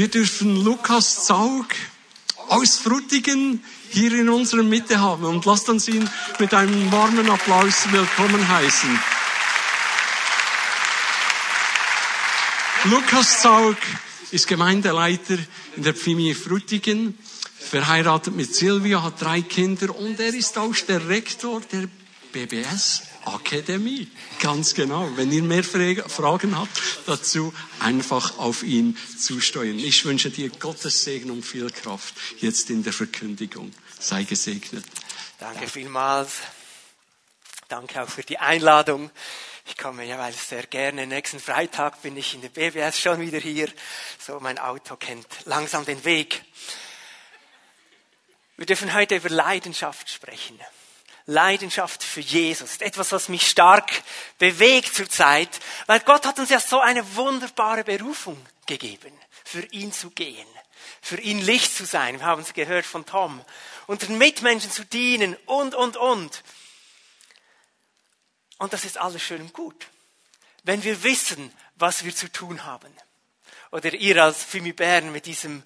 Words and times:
Wir 0.00 0.08
dürfen 0.08 0.64
Lukas 0.64 1.26
Zaug 1.26 1.66
aus 2.48 2.78
Frutigen 2.78 3.62
hier 3.90 4.14
in 4.14 4.30
unserer 4.30 4.62
Mitte 4.62 4.98
haben 4.98 5.26
und 5.26 5.44
lasst 5.44 5.68
uns 5.68 5.88
ihn 5.88 6.08
mit 6.38 6.54
einem 6.54 6.90
warmen 6.90 7.28
Applaus 7.28 7.84
willkommen 7.92 8.48
heißen. 8.48 8.98
Lukas 12.84 13.42
Zaug 13.42 13.76
ist 14.30 14.48
Gemeindeleiter 14.48 15.36
in 15.76 15.82
der 15.82 15.92
Pfimi 15.92 16.32
Frutigen, 16.32 17.18
verheiratet 17.58 18.34
mit 18.34 18.54
Silvia, 18.54 19.02
hat 19.02 19.20
drei 19.20 19.42
Kinder 19.42 19.94
und 19.94 20.18
er 20.18 20.32
ist 20.32 20.56
auch 20.56 20.74
der 20.88 21.10
Rektor 21.10 21.60
der 21.70 21.88
BBS 22.32 23.02
Akademie. 23.24 24.10
Ganz 24.40 24.74
genau. 24.74 25.08
Wenn 25.16 25.30
ihr 25.32 25.42
mehr 25.42 25.64
Fragen 25.64 26.56
habt 26.56 26.82
dazu, 27.06 27.52
einfach 27.80 28.38
auf 28.38 28.62
ihn 28.62 28.96
zusteuern. 29.18 29.78
Ich 29.78 30.04
wünsche 30.04 30.30
dir 30.30 30.48
Gottes 30.50 31.04
Segen 31.04 31.30
und 31.30 31.42
viel 31.42 31.70
Kraft 31.70 32.14
jetzt 32.38 32.70
in 32.70 32.82
der 32.82 32.92
Verkündigung. 32.92 33.72
Sei 33.98 34.24
gesegnet. 34.24 34.84
Danke 35.38 35.68
vielmals. 35.68 36.38
Danke 37.68 38.02
auch 38.02 38.08
für 38.08 38.22
die 38.22 38.38
Einladung. 38.38 39.10
Ich 39.66 39.76
komme 39.76 40.04
jeweils 40.04 40.48
sehr 40.48 40.64
gerne. 40.64 41.06
Nächsten 41.06 41.38
Freitag 41.38 42.02
bin 42.02 42.16
ich 42.16 42.34
in 42.34 42.40
der 42.40 42.48
BBS 42.48 42.98
schon 42.98 43.20
wieder 43.20 43.38
hier. 43.38 43.68
So, 44.18 44.40
mein 44.40 44.58
Auto 44.58 44.96
kennt 44.96 45.26
langsam 45.44 45.84
den 45.84 46.04
Weg. 46.04 46.42
Wir 48.56 48.66
dürfen 48.66 48.92
heute 48.92 49.16
über 49.16 49.28
Leidenschaft 49.28 50.10
sprechen. 50.10 50.58
Leidenschaft 51.30 52.02
für 52.02 52.20
Jesus. 52.20 52.78
Etwas, 52.78 53.12
was 53.12 53.28
mich 53.28 53.48
stark 53.48 54.02
bewegt 54.38 54.94
zurzeit, 54.94 55.60
weil 55.86 56.00
Gott 56.00 56.26
hat 56.26 56.38
uns 56.38 56.50
ja 56.50 56.58
so 56.58 56.80
eine 56.80 57.16
wunderbare 57.16 57.84
Berufung 57.84 58.44
gegeben, 58.66 59.12
für 59.44 59.64
ihn 59.66 59.92
zu 59.92 60.10
gehen, 60.10 60.46
für 61.00 61.20
ihn 61.20 61.40
Licht 61.40 61.74
zu 61.74 61.86
sein. 61.86 62.18
Wir 62.18 62.26
haben 62.26 62.42
es 62.42 62.52
gehört 62.52 62.84
von 62.84 63.06
Tom. 63.06 63.44
Und 63.86 64.02
den 64.02 64.18
Mitmenschen 64.18 64.72
zu 64.72 64.84
dienen 64.84 65.36
und, 65.46 65.74
und, 65.74 65.96
und. 65.96 66.42
Und 68.58 68.72
das 68.72 68.84
ist 68.84 68.98
alles 68.98 69.22
schön 69.22 69.40
und 69.40 69.52
gut. 69.52 69.86
Wenn 70.64 70.82
wir 70.82 71.02
wissen, 71.04 71.52
was 71.76 72.04
wir 72.04 72.14
zu 72.14 72.30
tun 72.30 72.64
haben. 72.64 72.92
Oder 73.70 73.94
ihr 73.94 74.22
als 74.22 74.42
Fimi 74.42 74.72
Bern 74.72 75.12
mit 75.12 75.26
diesem, 75.26 75.62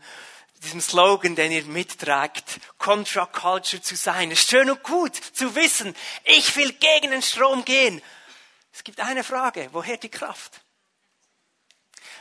diesem 0.64 0.80
Slogan, 0.80 1.36
den 1.36 1.52
ihr 1.52 1.64
mittragt, 1.64 2.60
Contra 2.78 3.26
Culture 3.26 3.82
zu 3.82 3.96
sein. 3.96 4.30
Es 4.30 4.40
ist 4.40 4.50
schön 4.50 4.70
und 4.70 4.82
gut 4.82 5.14
zu 5.14 5.54
wissen, 5.54 5.94
ich 6.24 6.56
will 6.56 6.72
gegen 6.72 7.10
den 7.10 7.22
Strom 7.22 7.64
gehen. 7.64 8.02
Es 8.72 8.82
gibt 8.82 9.00
eine 9.00 9.22
Frage, 9.22 9.68
woher 9.72 9.96
die 9.96 10.08
Kraft? 10.08 10.60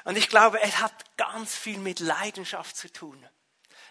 Und 0.04 0.18
ich 0.18 0.30
glaube, 0.30 0.62
es 0.62 0.80
hat 0.80 1.18
ganz 1.18 1.56
viel 1.56 1.78
mit 1.78 2.00
Leidenschaft 2.00 2.76
zu 2.76 2.92
tun. 2.92 3.28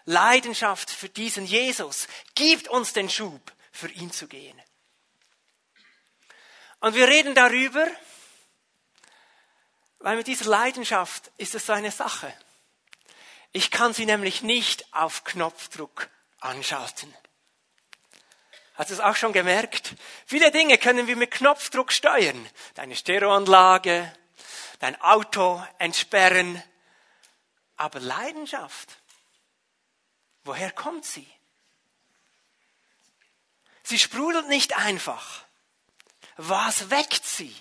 Leidenschaft 0.05 0.91
für 0.91 1.09
diesen 1.09 1.47
Jesus 1.47 2.07
gibt 2.35 2.69
uns 2.69 2.93
den 2.93 3.09
Schub, 3.09 3.53
für 3.73 3.89
ihn 3.89 4.13
zu 4.13 4.29
gehen. 4.29 4.61
Und 6.81 6.95
wir 6.95 7.09
reden 7.09 7.35
darüber, 7.35 7.87
weil 10.01 10.17
mit 10.17 10.27
dieser 10.27 10.47
Leidenschaft 10.47 11.31
ist 11.37 11.55
es 11.55 11.67
so 11.67 11.73
eine 11.73 11.93
Sache. 11.93 12.35
Ich 13.53 13.71
kann 13.71 13.93
sie 13.93 14.07
nämlich 14.07 14.43
nicht 14.43 14.93
auf 14.95 15.25
Knopfdruck 15.25 16.09
anschalten. 16.41 17.15
Hast 18.75 18.89
du 18.91 18.95
es 18.95 19.01
auch 19.01 19.17
schon 19.17 19.35
gemerkt? 19.35 19.95
Viele 20.27 20.51
Dinge 20.51 20.79
können 20.79 21.07
wir 21.07 21.17
mit 21.17 21.31
Knopfdruck 21.31 21.93
steuern. 21.93 22.49
Deine 22.75 22.97
Stereoanlage, 22.97 24.11
dein 24.81 24.99
Auto 25.03 25.63
entsperren. 25.79 26.63
Aber 27.77 28.01
Leidenschaft, 28.01 28.97
woher 30.45 30.71
kommt 30.71 31.05
sie? 31.05 31.31
Sie 33.83 33.99
sprudelt 33.99 34.49
nicht 34.49 34.77
einfach. 34.79 35.45
Was 36.39 36.91
weckt 36.91 37.27
sie? 37.27 37.55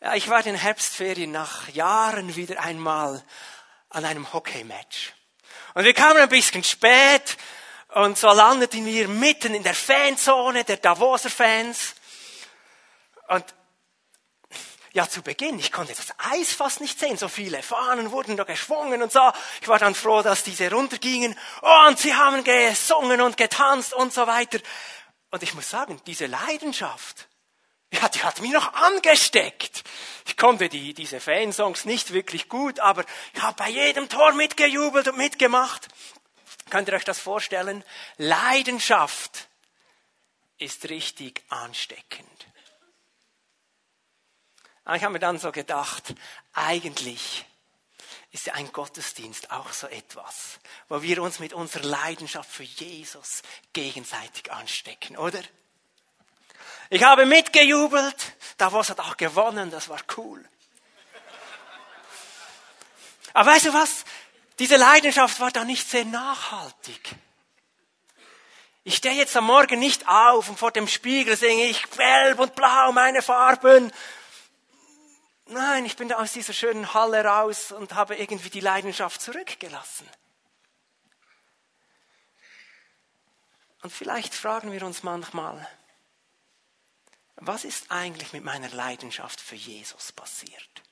Ja, 0.00 0.14
ich 0.14 0.28
war 0.28 0.38
in 0.38 0.46
den 0.46 0.56
Herbstferien 0.56 1.30
nach 1.30 1.68
Jahren 1.68 2.36
wieder 2.36 2.60
einmal 2.60 3.22
an 3.90 4.04
einem 4.04 4.32
Hockey-Match. 4.32 5.12
Und 5.74 5.84
wir 5.84 5.94
kamen 5.94 6.18
ein 6.18 6.28
bisschen 6.28 6.64
spät 6.64 7.36
und 7.88 8.18
so 8.18 8.28
landeten 8.28 8.84
wir 8.84 9.08
mitten 9.08 9.54
in 9.54 9.62
der 9.62 9.74
Fanzone 9.74 10.64
der 10.64 10.78
Davoser 10.78 11.30
Fans. 11.30 11.94
Und 13.28 13.44
ja, 14.92 15.06
zu 15.06 15.20
Beginn, 15.20 15.58
ich 15.58 15.72
konnte 15.72 15.94
das 15.94 16.14
Eis 16.32 16.54
fast 16.54 16.80
nicht 16.80 16.98
sehen. 16.98 17.18
So 17.18 17.28
viele 17.28 17.62
Fahnen 17.62 18.12
wurden 18.12 18.36
da 18.36 18.44
geschwungen 18.44 19.02
und 19.02 19.12
so. 19.12 19.20
Ich 19.60 19.68
war 19.68 19.78
dann 19.78 19.94
froh, 19.94 20.22
dass 20.22 20.42
diese 20.42 20.70
runtergingen. 20.70 21.38
Und 21.86 21.98
sie 21.98 22.14
haben 22.14 22.42
gesungen 22.44 23.20
und 23.20 23.36
getanzt 23.36 23.92
und 23.92 24.14
so 24.14 24.26
weiter. 24.26 24.58
Und 25.30 25.42
ich 25.42 25.52
muss 25.52 25.68
sagen, 25.68 26.00
diese 26.06 26.24
Leidenschaft, 26.24 27.28
ja, 27.92 28.08
die 28.08 28.22
hat 28.22 28.40
mich 28.40 28.50
noch 28.52 28.72
angesteckt. 28.74 29.84
Ich 30.26 30.36
konnte 30.36 30.68
die, 30.68 30.92
diese 30.92 31.20
Fansongs 31.20 31.84
nicht 31.84 32.12
wirklich 32.12 32.48
gut, 32.48 32.80
aber 32.80 33.04
ich 33.32 33.42
habe 33.42 33.56
bei 33.56 33.68
jedem 33.68 34.08
Tor 34.08 34.32
mitgejubelt 34.32 35.08
und 35.08 35.18
mitgemacht. 35.18 35.88
Könnt 36.70 36.88
ihr 36.88 36.94
euch 36.94 37.04
das 37.04 37.20
vorstellen? 37.20 37.84
Leidenschaft 38.16 39.48
ist 40.58 40.88
richtig 40.88 41.42
ansteckend. 41.48 42.46
Ich 44.94 45.02
habe 45.02 45.14
mir 45.14 45.18
dann 45.18 45.38
so 45.38 45.52
gedacht, 45.52 46.14
eigentlich 46.52 47.44
ist 48.30 48.50
ein 48.50 48.70
Gottesdienst 48.72 49.50
auch 49.50 49.72
so 49.72 49.86
etwas, 49.86 50.58
wo 50.88 51.02
wir 51.02 51.22
uns 51.22 51.38
mit 51.38 51.52
unserer 51.52 51.84
Leidenschaft 51.84 52.50
für 52.50 52.64
Jesus 52.64 53.42
gegenseitig 53.72 54.52
anstecken, 54.52 55.16
oder? 55.16 55.40
Ich 56.90 57.02
habe 57.02 57.26
mitgejubelt, 57.26 58.34
Davos 58.58 58.90
hat 58.90 59.00
auch 59.00 59.16
gewonnen, 59.16 59.70
das 59.70 59.88
war 59.88 60.00
cool. 60.16 60.44
Aber 63.32 63.50
weißt 63.50 63.66
du 63.66 63.74
was? 63.74 64.04
Diese 64.58 64.76
Leidenschaft 64.76 65.40
war 65.40 65.50
da 65.50 65.64
nicht 65.64 65.88
sehr 65.88 66.04
nachhaltig. 66.04 67.14
Ich 68.84 68.96
stehe 68.96 69.14
jetzt 69.14 69.36
am 69.36 69.44
Morgen 69.44 69.78
nicht 69.78 70.08
auf 70.08 70.48
und 70.48 70.58
vor 70.58 70.70
dem 70.70 70.88
Spiegel 70.88 71.36
singe 71.36 71.64
ich 71.64 71.90
gelb 71.90 72.38
und 72.38 72.54
blau 72.54 72.92
meine 72.92 73.20
Farben 73.20 73.92
Nein, 75.48 75.86
ich 75.86 75.96
bin 75.96 76.12
aus 76.12 76.32
dieser 76.32 76.52
schönen 76.52 76.92
Halle 76.92 77.24
raus 77.24 77.70
und 77.70 77.94
habe 77.94 78.16
irgendwie 78.16 78.50
die 78.50 78.60
Leidenschaft 78.60 79.20
zurückgelassen. 79.20 80.08
Und 83.82 83.92
vielleicht 83.92 84.34
fragen 84.34 84.72
wir 84.72 84.82
uns 84.82 85.04
manchmal, 85.04 85.68
was 87.36 87.64
ist 87.64 87.90
eigentlich 87.90 88.32
mit 88.32 88.44
meiner 88.44 88.68
Leidenschaft 88.70 89.40
für 89.40 89.56
Jesus 89.56 90.12
passiert? 90.12 90.82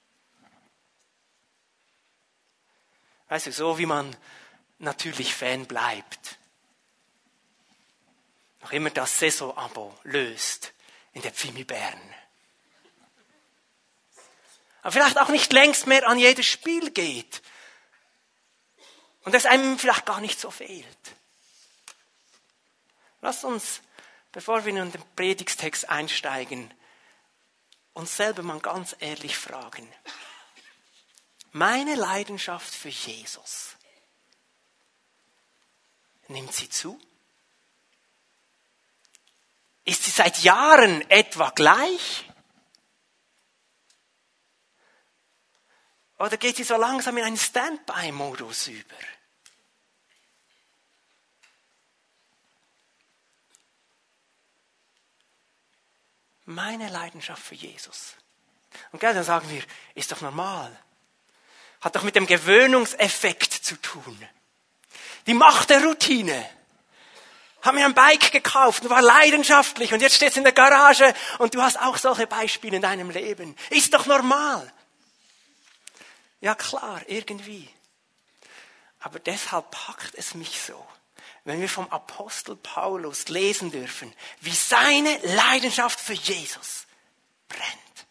Weißt 3.29 3.47
du, 3.47 3.53
so 3.53 3.79
wie 3.79 3.87
man 3.87 4.15
natürlich 4.79 5.35
Fan 5.35 5.67
bleibt, 5.67 6.39
noch 8.61 8.73
immer 8.73 8.91
das 8.91 9.19
Saisonabo 9.19 9.99
löst 10.05 10.73
in 11.13 11.23
der 11.23 11.33
Pfimi 11.33 11.65
Bern 11.65 12.15
aber 14.85 14.93
vielleicht 14.93 15.19
auch 15.19 15.31
nicht 15.31 15.51
längst 15.55 15.87
mehr 15.87 16.07
an 16.07 16.19
jedes 16.19 16.45
Spiel 16.45 16.91
geht. 16.91 17.41
Und 19.23 19.35
es 19.35 19.47
einem 19.47 19.79
vielleicht 19.79 20.05
gar 20.05 20.21
nicht 20.21 20.39
so 20.39 20.51
fehlt. 20.51 20.87
Lass 23.23 23.45
uns, 23.45 23.81
bevor 24.35 24.65
wir 24.65 24.77
in 24.77 24.91
den 24.91 25.03
Predigstext 25.15 25.89
einsteigen, 25.89 26.75
uns 27.93 28.17
selber 28.17 28.43
mal 28.43 28.59
ganz 28.59 28.97
ehrlich 28.99 29.39
fragen. 29.39 29.89
Meine 31.53 31.95
Leidenschaft 31.95 32.75
für 32.75 32.89
Jesus, 32.89 33.77
nimmt 36.27 36.53
sie 36.53 36.69
zu? 36.69 37.01
Ist 39.85 40.03
sie 40.03 40.11
seit 40.11 40.43
Jahren 40.43 41.09
etwa 41.11 41.51
gleich? 41.51 42.29
Oder 46.19 46.37
geht 46.39 46.57
sie 46.57 46.65
so 46.65 46.77
langsam 46.77 47.17
in 47.19 47.25
einen 47.25 47.37
Standby-Modus 47.37 48.67
über? 48.67 48.97
Meine 56.47 56.89
Leidenschaft 56.91 57.43
für 57.43 57.55
Jesus. 57.55 58.15
Und 58.93 59.01
gell, 59.01 59.15
dann 59.15 59.25
sagen 59.25 59.49
wir, 59.51 59.63
ist 59.95 60.13
doch 60.13 60.21
normal. 60.21 60.77
Hat 61.81 61.97
doch 61.97 62.03
mit 62.03 62.17
dem 62.17 62.27
Gewöhnungseffekt 62.27 63.53
zu 63.53 63.81
tun. 63.81 64.19
Die 65.27 65.35
Macht 65.35 65.71
der 65.71 65.85
Routine. 65.85 66.49
Haben 67.63 67.77
mir 67.77 67.87
ein 67.87 67.95
Bike 67.95 68.31
gekauft 68.31 68.83
und 68.83 68.91
war 68.91 69.01
leidenschaftlich 69.01 69.95
und 69.95 70.01
jetzt 70.01 70.17
steht 70.17 70.33
es 70.33 70.37
in 70.37 70.45
der 70.45 70.53
Garage 70.53 71.15
und 71.39 71.55
du 71.55 71.63
hast 71.63 71.81
auch 71.81 71.97
solche 71.97 72.27
Beispiele 72.27 72.77
in 72.77 72.83
deinem 72.83 73.09
Leben. 73.09 73.57
Ist 73.71 73.95
doch 73.95 74.05
normal. 74.05 74.71
Ja 76.43 76.55
klar, 76.55 77.01
irgendwie. 77.07 77.71
Aber 79.01 79.19
deshalb 79.19 79.71
packt 79.71 80.15
es 80.15 80.35
mich 80.35 80.61
so, 80.61 80.87
wenn 81.45 81.61
wir 81.61 81.69
vom 81.69 81.89
Apostel 81.91 82.57
Paulus 82.57 83.29
lesen 83.29 83.71
dürfen, 83.71 84.13
wie 84.41 84.55
seine 84.55 85.17
Leidenschaft 85.19 86.01
für 86.01 86.15
Jesus 86.15 86.87
brennt. 87.49 88.07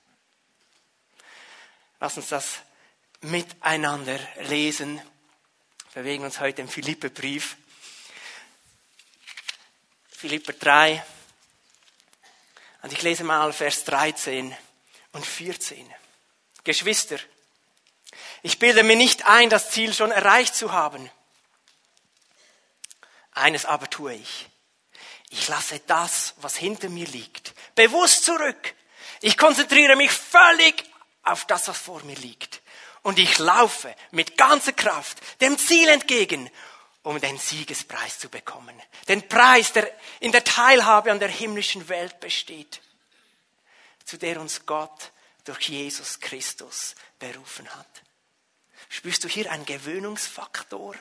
Lass 2.00 2.18
uns 2.18 2.30
das 2.30 2.60
miteinander 3.22 4.20
lesen. 4.42 5.02
Wir 5.94 6.04
bewegen 6.04 6.24
uns 6.26 6.40
heute 6.40 6.62
im 6.62 6.68
Philipperbrief. 6.68 7.58
Philipper 10.10 10.54
3. 10.54 11.04
Und 12.84 12.94
ich 12.94 13.02
lese 13.02 13.24
mal 13.24 13.52
Vers 13.54 13.84
13 13.86 14.56
und 15.14 15.26
14. 15.26 15.92
Geschwister, 16.64 17.18
ich 18.42 18.60
bilde 18.60 18.84
mir 18.84 18.96
nicht 18.96 19.26
ein, 19.26 19.50
das 19.50 19.72
Ziel 19.72 19.94
schon 19.94 20.12
erreicht 20.12 20.56
zu 20.56 20.72
haben. 20.72 21.10
Eines 23.34 23.66
aber 23.66 23.90
tue 23.90 24.14
ich. 24.14 24.48
Ich 25.30 25.48
lasse 25.48 25.80
das, 25.88 26.36
was 26.38 26.56
hinter 26.56 26.90
mir 26.90 27.08
liegt, 27.08 27.54
bewusst 27.76 28.24
zurück. 28.24 28.76
Ich 29.22 29.38
konzentriere 29.38 29.96
mich 29.96 30.12
völlig 30.12 30.84
auf 31.24 31.46
das, 31.46 31.68
was 31.68 31.78
vor 31.78 32.04
mir 32.04 32.16
liegt. 32.18 32.62
Und 33.02 33.20
ich 33.20 33.40
laufe 33.40 33.94
mit 34.12 34.38
ganzer 34.38 34.74
Kraft 34.74 35.20
dem 35.42 35.58
Ziel 35.58 35.90
entgegen, 35.90 36.50
um 37.02 37.20
den 37.20 37.38
Siegespreis 37.38 38.20
zu 38.20 38.30
bekommen. 38.30 38.80
Den 39.08 39.28
Preis, 39.28 39.74
der 39.74 39.92
in 40.20 40.32
der 40.32 40.44
Teilhabe 40.44 41.12
an 41.12 41.20
der 41.20 41.30
himmlischen 41.30 41.90
Welt 41.90 42.20
besteht, 42.20 42.82
zu 44.06 44.18
der 44.18 44.40
uns 44.40 44.66
Gott 44.66 45.12
durch 45.44 45.70
Jesus 45.70 46.20
Christus 46.20 46.96
berufen 47.20 47.68
hat. 47.76 48.04
Spürst 48.90 49.24
du 49.24 49.28
hier 49.28 49.52
einen 49.52 49.66
Gewöhnungsfaktor? 49.66 50.96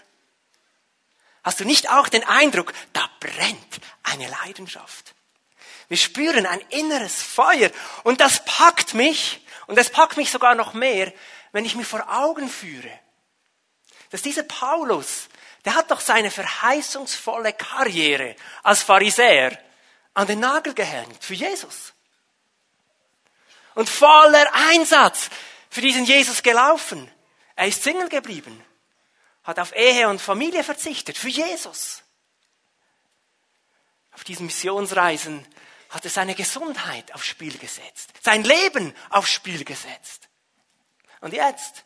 Hast 1.43 1.61
du 1.61 1.65
nicht 1.65 1.91
auch 1.91 2.09
den 2.09 2.25
Eindruck, 2.25 2.73
da 2.93 3.09
brennt 3.21 3.81
eine 4.05 4.29
Leidenschaft? 4.29 5.15
Wir 5.89 5.97
spüren 5.97 6.47
ein 6.47 6.61
inneres 6.71 7.21
Feuer 7.21 7.71
und 8.05 8.21
das 8.21 8.45
packt 8.45 8.95
mich 8.95 9.45
und 9.67 9.79
es 9.79 9.91
packt 9.91 10.17
mich 10.17 10.31
sogar 10.31 10.55
noch 10.55 10.73
mehr, 10.73 11.13
wenn 11.53 11.65
ich 11.65 11.75
mir 11.75 11.85
vor 11.85 12.07
Augen 12.09 12.49
führe, 12.49 12.99
dass 14.11 14.23
dieser 14.23 14.45
Paulus, 14.45 15.29
der 15.65 15.75
hat 15.75 15.91
doch 15.91 16.01
seine 16.01 16.31
verheißungsvolle 16.31 17.53
Karriere 17.53 18.37
als 18.63 18.83
Pharisäer 18.83 19.59
an 20.15 20.27
den 20.27 20.41
Nagel 20.41 20.75
gehängt 20.75 21.23
für 21.23 21.35
Jesus. 21.35 21.93
Und 23.75 23.89
voller 23.89 24.53
Einsatz 24.71 25.31
für 25.71 25.81
diesen 25.81 26.05
Jesus 26.05 26.43
gelaufen. 26.43 27.11
Er 27.57 27.69
ist 27.69 27.83
Single 27.83 28.09
geblieben, 28.09 28.63
hat 29.45 29.59
auf 29.59 29.75
Ehe 29.75 30.09
und 30.09 30.21
Familie 30.21 30.65
verzichtet 30.65 31.19
für 31.19 31.29
Jesus. 31.29 32.03
Auf 34.13 34.25
diesen 34.25 34.47
Missionsreisen 34.47 35.47
hat 35.91 36.05
er 36.05 36.11
seine 36.11 36.35
Gesundheit 36.35 37.15
aufs 37.15 37.27
Spiel 37.27 37.57
gesetzt, 37.59 38.13
sein 38.21 38.45
Leben 38.45 38.95
aufs 39.11 39.33
Spiel 39.33 39.65
gesetzt. 39.65 40.29
Und 41.21 41.33
jetzt, 41.35 41.85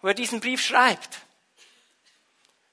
wo 0.00 0.08
er 0.08 0.14
diesen 0.14 0.40
Brief 0.40 0.64
schreibt, 0.64 1.20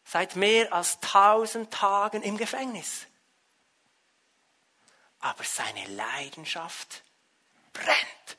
seit 0.06 0.36
mehr 0.36 0.72
als 0.72 1.00
tausend 1.00 1.74
Tagen 1.74 2.22
im 2.22 2.38
Gefängnis. 2.38 3.08
Aber 5.20 5.44
seine 5.44 5.86
Leidenschaft 5.88 7.04
brennt. 7.74 8.38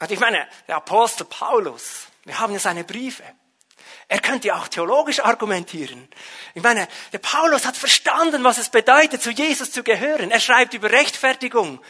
Und 0.00 0.10
ich 0.10 0.18
meine, 0.18 0.48
der 0.66 0.76
Apostel 0.76 1.24
Paulus, 1.24 2.08
wir 2.24 2.38
haben 2.38 2.52
ja 2.52 2.58
seine 2.58 2.84
Briefe. 2.84 3.24
Er 4.08 4.20
könnte 4.20 4.54
auch 4.54 4.68
theologisch 4.68 5.20
argumentieren. 5.20 6.08
Ich 6.54 6.62
meine, 6.62 6.86
der 7.12 7.18
Paulus 7.18 7.64
hat 7.64 7.76
verstanden, 7.76 8.44
was 8.44 8.58
es 8.58 8.68
bedeutet, 8.68 9.22
zu 9.22 9.30
Jesus 9.30 9.72
zu 9.72 9.82
gehören. 9.82 10.30
Er 10.30 10.40
schreibt 10.40 10.74
über 10.74 10.90
Rechtfertigung 10.90 11.80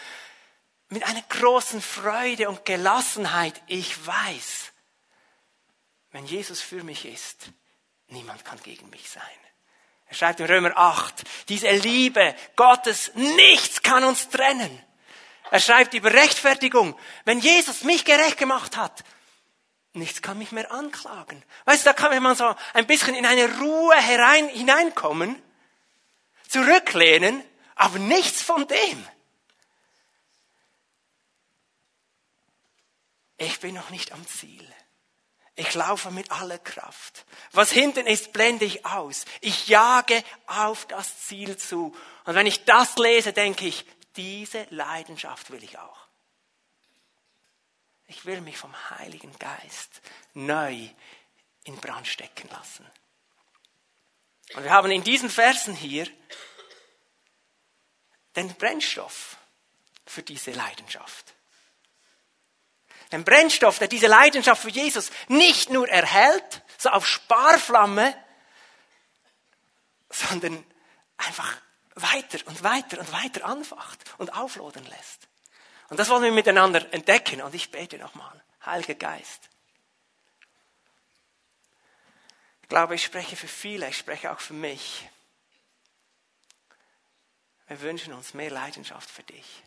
mit 0.88 1.04
einer 1.04 1.22
großen 1.22 1.82
Freude 1.82 2.48
und 2.48 2.64
Gelassenheit. 2.64 3.60
Ich 3.66 4.06
weiß, 4.06 4.72
wenn 6.12 6.26
Jesus 6.26 6.60
für 6.60 6.84
mich 6.84 7.06
ist, 7.06 7.48
niemand 8.08 8.44
kann 8.44 8.60
gegen 8.62 8.88
mich 8.90 9.10
sein. 9.10 9.22
Er 10.06 10.14
schreibt 10.14 10.40
in 10.40 10.46
Römer 10.46 10.76
8, 10.76 11.22
diese 11.48 11.70
Liebe 11.70 12.34
Gottes, 12.54 13.12
nichts 13.14 13.82
kann 13.82 14.04
uns 14.04 14.28
trennen. 14.28 14.82
Er 15.50 15.60
schreibt 15.60 15.94
über 15.94 16.12
Rechtfertigung. 16.12 16.98
Wenn 17.24 17.40
Jesus 17.40 17.82
mich 17.82 18.04
gerecht 18.04 18.36
gemacht 18.36 18.76
hat, 18.76 19.04
nichts 19.94 20.22
kann 20.22 20.38
mich 20.38 20.52
mehr 20.52 20.70
anklagen. 20.72 21.42
Weißt 21.64 21.84
du, 21.84 21.90
da 21.90 21.92
kann 21.92 22.22
man 22.22 22.36
so 22.36 22.54
ein 22.74 22.86
bisschen 22.86 23.14
in 23.14 23.26
eine 23.26 23.58
Ruhe 23.58 23.96
herein, 23.96 24.48
hineinkommen, 24.48 25.40
zurücklehnen, 26.48 27.42
aber 27.74 27.98
nichts 27.98 28.42
von 28.42 28.66
dem. 28.66 29.08
Ich 33.38 33.60
bin 33.60 33.74
noch 33.74 33.90
nicht 33.90 34.12
am 34.12 34.26
Ziel. 34.26 34.66
Ich 35.54 35.74
laufe 35.74 36.10
mit 36.10 36.30
aller 36.30 36.58
Kraft. 36.58 37.26
Was 37.50 37.70
hinten 37.70 38.06
ist, 38.06 38.32
blende 38.32 38.64
ich 38.64 38.86
aus. 38.86 39.26
Ich 39.40 39.68
jage 39.68 40.22
auf 40.46 40.86
das 40.86 41.26
Ziel 41.26 41.56
zu. 41.58 41.94
Und 42.24 42.34
wenn 42.34 42.46
ich 42.46 42.64
das 42.64 42.96
lese, 42.96 43.32
denke 43.32 43.66
ich, 43.66 43.84
diese 44.16 44.66
Leidenschaft 44.70 45.50
will 45.50 45.62
ich 45.62 45.78
auch. 45.78 46.01
Ich 48.12 48.26
will 48.26 48.42
mich 48.42 48.58
vom 48.58 48.74
Heiligen 48.90 49.36
Geist 49.38 50.02
neu 50.34 50.86
in 51.64 51.76
Brand 51.78 52.06
stecken 52.06 52.46
lassen. 52.50 52.86
Und 54.52 54.64
wir 54.64 54.70
haben 54.70 54.90
in 54.90 55.02
diesen 55.02 55.30
Versen 55.30 55.74
hier 55.74 56.06
den 58.36 58.54
Brennstoff 58.56 59.38
für 60.04 60.22
diese 60.22 60.50
Leidenschaft. 60.50 61.32
Den 63.12 63.24
Brennstoff, 63.24 63.78
der 63.78 63.88
diese 63.88 64.08
Leidenschaft 64.08 64.60
für 64.60 64.70
Jesus 64.70 65.10
nicht 65.28 65.70
nur 65.70 65.88
erhält, 65.88 66.62
so 66.76 66.90
auf 66.90 67.06
Sparflamme, 67.06 68.14
sondern 70.10 70.62
einfach 71.16 71.56
weiter 71.94 72.38
und 72.44 72.62
weiter 72.62 72.98
und 72.98 73.10
weiter 73.10 73.46
anfacht 73.46 73.98
und 74.18 74.34
auflodern 74.34 74.84
lässt. 74.84 75.28
Und 75.92 75.98
das 75.98 76.08
wollen 76.08 76.22
wir 76.22 76.32
miteinander 76.32 76.90
entdecken. 76.94 77.42
Und 77.42 77.54
ich 77.54 77.70
bete 77.70 77.98
nochmal. 77.98 78.42
Heiliger 78.64 78.94
Geist. 78.94 79.50
Ich 82.62 82.68
glaube, 82.70 82.94
ich 82.94 83.04
spreche 83.04 83.36
für 83.36 83.46
viele, 83.46 83.90
ich 83.90 83.98
spreche 83.98 84.32
auch 84.32 84.40
für 84.40 84.54
mich. 84.54 85.06
Wir 87.68 87.78
wünschen 87.82 88.14
uns 88.14 88.32
mehr 88.32 88.50
Leidenschaft 88.50 89.10
für 89.10 89.22
dich. 89.22 89.62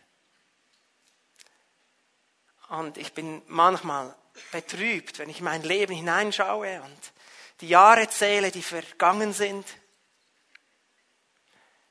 Und 2.69 2.97
ich 2.97 3.13
bin 3.13 3.43
manchmal 3.45 4.15
betrübt, 4.51 5.19
wenn 5.19 5.29
ich 5.29 5.41
mein 5.41 5.61
Leben 5.61 5.93
hineinschaue 5.93 6.81
und 6.81 7.13
die 7.61 7.69
Jahre 7.69 8.09
zähle, 8.09 8.49
die 8.49 8.63
vergangen 8.63 9.31
sind. 9.31 9.67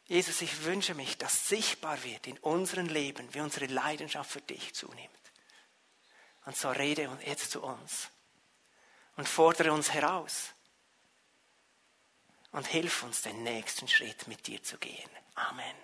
Jesus, 0.06 0.42
ich 0.42 0.64
wünsche 0.64 0.94
mich, 0.94 1.16
dass 1.16 1.48
sichtbar 1.48 2.02
wird 2.04 2.26
in 2.26 2.38
unserem 2.38 2.86
Leben, 2.86 3.32
wie 3.32 3.40
unsere 3.40 3.66
Leidenschaft 3.66 4.30
für 4.30 4.42
dich 4.42 4.74
zunimmt. 4.74 5.10
Und 6.44 6.56
so 6.56 6.70
rede 6.70 7.18
jetzt 7.24 7.50
zu 7.50 7.62
uns 7.62 8.10
und 9.16 9.28
fordere 9.28 9.72
uns 9.72 9.92
heraus 9.92 10.52
und 12.52 12.66
hilf 12.66 13.02
uns, 13.02 13.22
den 13.22 13.42
nächsten 13.42 13.88
Schritt 13.88 14.28
mit 14.28 14.46
dir 14.46 14.62
zu 14.62 14.76
gehen. 14.78 15.10
Amen. 15.34 15.76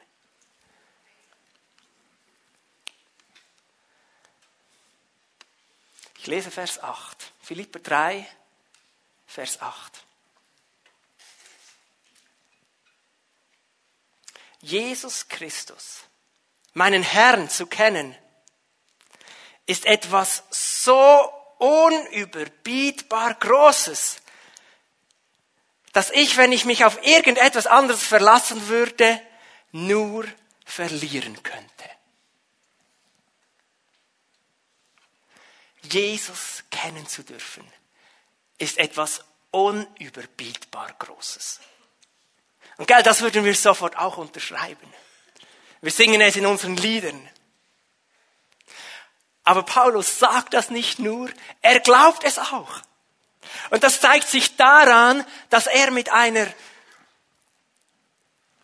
Ich 6.19 6.27
lese 6.27 6.51
Vers 6.51 6.79
8. 6.83 7.33
Philipper 7.41 7.79
3, 7.79 8.29
Vers 9.27 9.63
8. 9.63 10.05
Jesus 14.61 15.29
Christus, 15.29 16.01
meinen 16.75 17.03
Herrn 17.03 17.49
zu 17.49 17.67
kennen, 17.67 18.15
ist 19.67 19.87
etwas 19.87 20.43
so 20.51 21.33
unüberbietbar 21.59 23.35
Großes, 23.35 24.21
dass 25.93 26.11
ich, 26.11 26.37
wenn 26.37 26.53
ich 26.53 26.65
mich 26.65 26.85
auf 26.85 27.05
irgendetwas 27.05 27.67
anderes 27.67 28.03
verlassen 28.03 28.69
würde, 28.69 29.21
nur 29.73 30.27
verlieren 30.65 31.43
könnte. 31.43 31.71
Jesus 35.83 36.65
kennen 36.71 37.07
zu 37.07 37.23
dürfen, 37.23 37.67
ist 38.59 38.79
etwas 38.79 39.25
unüberbietbar 39.51 40.93
Großes. 40.99 41.61
Und 42.81 42.87
gell, 42.87 43.03
das 43.03 43.21
würden 43.21 43.45
wir 43.45 43.55
sofort 43.55 43.99
auch 43.99 44.17
unterschreiben. 44.17 44.95
Wir 45.83 45.93
singen 45.93 46.23
es 46.23 46.37
in 46.37 46.47
unseren 46.47 46.79
Liedern. 46.79 47.29
Aber 49.45 49.65
Paulus 49.65 50.19
sagt 50.19 50.55
das 50.55 50.71
nicht 50.71 50.99
nur, 50.99 51.29
er 51.61 51.81
glaubt 51.81 52.25
es 52.25 52.39
auch. 52.39 52.81
Und 53.69 53.85
das 53.85 54.01
zeigt 54.01 54.29
sich 54.29 54.57
daran, 54.57 55.27
dass 55.51 55.67
er 55.67 55.91
mit 55.91 56.11
einer 56.11 56.47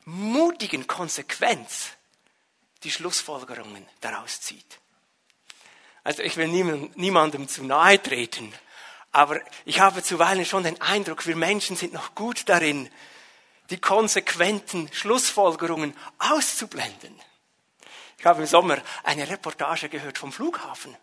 mutigen 0.06 0.86
Konsequenz 0.86 1.88
die 2.84 2.92
Schlussfolgerungen 2.92 3.86
daraus 4.00 4.40
zieht. 4.40 4.78
Also 6.04 6.22
ich 6.22 6.38
will 6.38 6.48
niemandem 6.48 7.48
zu 7.48 7.64
nahe 7.64 8.02
treten, 8.02 8.54
aber 9.12 9.42
ich 9.66 9.80
habe 9.80 10.02
zuweilen 10.02 10.46
schon 10.46 10.62
den 10.62 10.80
Eindruck, 10.80 11.26
wir 11.26 11.36
Menschen 11.36 11.76
sind 11.76 11.92
noch 11.92 12.14
gut 12.14 12.48
darin, 12.48 12.90
die 13.70 13.78
konsequenten 13.78 14.90
Schlussfolgerungen 14.92 15.96
auszublenden. 16.18 17.20
Ich 18.18 18.24
habe 18.24 18.40
im 18.40 18.46
Sommer 18.46 18.78
eine 19.02 19.28
Reportage 19.28 19.88
gehört 19.88 20.18
vom 20.18 20.32
Flughafen. 20.32 20.96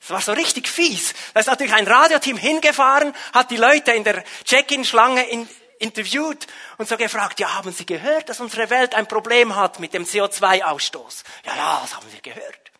Es 0.00 0.10
war 0.10 0.20
so 0.20 0.32
richtig 0.32 0.68
fies. 0.68 1.14
Da 1.34 1.40
ist 1.40 1.46
natürlich 1.46 1.72
ein 1.72 1.86
Radioteam 1.86 2.36
hingefahren, 2.36 3.14
hat 3.32 3.50
die 3.50 3.56
Leute 3.56 3.92
in 3.92 4.04
der 4.04 4.24
Check-in-Schlange 4.44 5.28
in, 5.28 5.48
interviewt 5.78 6.46
und 6.78 6.88
so 6.88 6.96
gefragt, 6.96 7.40
ja, 7.40 7.54
haben 7.54 7.72
Sie 7.72 7.86
gehört, 7.86 8.28
dass 8.28 8.40
unsere 8.40 8.70
Welt 8.70 8.94
ein 8.94 9.06
Problem 9.06 9.56
hat 9.56 9.80
mit 9.80 9.94
dem 9.94 10.04
CO2-Ausstoß? 10.04 11.24
Ja, 11.44 11.56
ja, 11.56 11.78
das 11.82 11.94
haben 11.94 12.12
wir 12.12 12.20
gehört. 12.20 12.72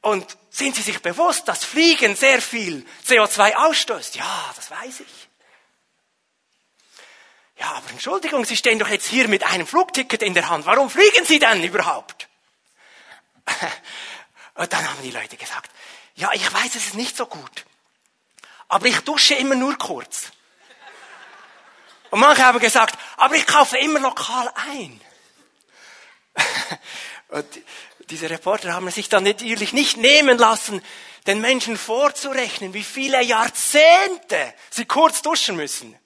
Und 0.00 0.36
sind 0.50 0.76
Sie 0.76 0.82
sich 0.82 1.00
bewusst, 1.00 1.48
dass 1.48 1.64
Fliegen 1.64 2.14
sehr 2.14 2.42
viel 2.42 2.86
CO2 3.06 3.54
ausstößt? 3.54 4.16
Ja, 4.16 4.52
das 4.54 4.70
weiß 4.70 5.00
ich. 5.00 5.06
Ja, 7.56 7.72
aber 7.72 7.90
Entschuldigung, 7.90 8.44
Sie 8.44 8.56
stehen 8.56 8.78
doch 8.78 8.88
jetzt 8.88 9.06
hier 9.06 9.28
mit 9.28 9.44
einem 9.44 9.66
Flugticket 9.66 10.22
in 10.22 10.34
der 10.34 10.48
Hand. 10.48 10.66
Warum 10.66 10.90
fliegen 10.90 11.24
Sie 11.24 11.38
denn 11.38 11.62
überhaupt? 11.62 12.28
Und 14.54 14.72
dann 14.72 14.88
haben 14.88 15.02
die 15.02 15.10
Leute 15.10 15.36
gesagt, 15.36 15.70
ja, 16.16 16.32
ich 16.32 16.52
weiß, 16.52 16.74
es 16.74 16.86
ist 16.86 16.94
nicht 16.94 17.16
so 17.16 17.26
gut. 17.26 17.64
Aber 18.68 18.86
ich 18.86 19.00
dusche 19.00 19.34
immer 19.34 19.54
nur 19.54 19.76
kurz. 19.78 20.30
Und 22.10 22.20
manche 22.20 22.44
haben 22.44 22.60
gesagt, 22.60 22.96
aber 23.16 23.34
ich 23.34 23.46
kaufe 23.46 23.76
immer 23.78 24.00
lokal 24.00 24.52
ein. 24.54 25.00
Und 27.28 27.46
diese 28.10 28.30
Reporter 28.30 28.72
haben 28.72 28.90
sich 28.90 29.08
dann 29.08 29.24
natürlich 29.24 29.72
nicht 29.72 29.96
nehmen 29.96 30.38
lassen, 30.38 30.82
den 31.26 31.40
Menschen 31.40 31.78
vorzurechnen, 31.78 32.74
wie 32.74 32.84
viele 32.84 33.22
Jahrzehnte 33.22 34.54
sie 34.70 34.84
kurz 34.84 35.22
duschen 35.22 35.56
müssen 35.56 35.98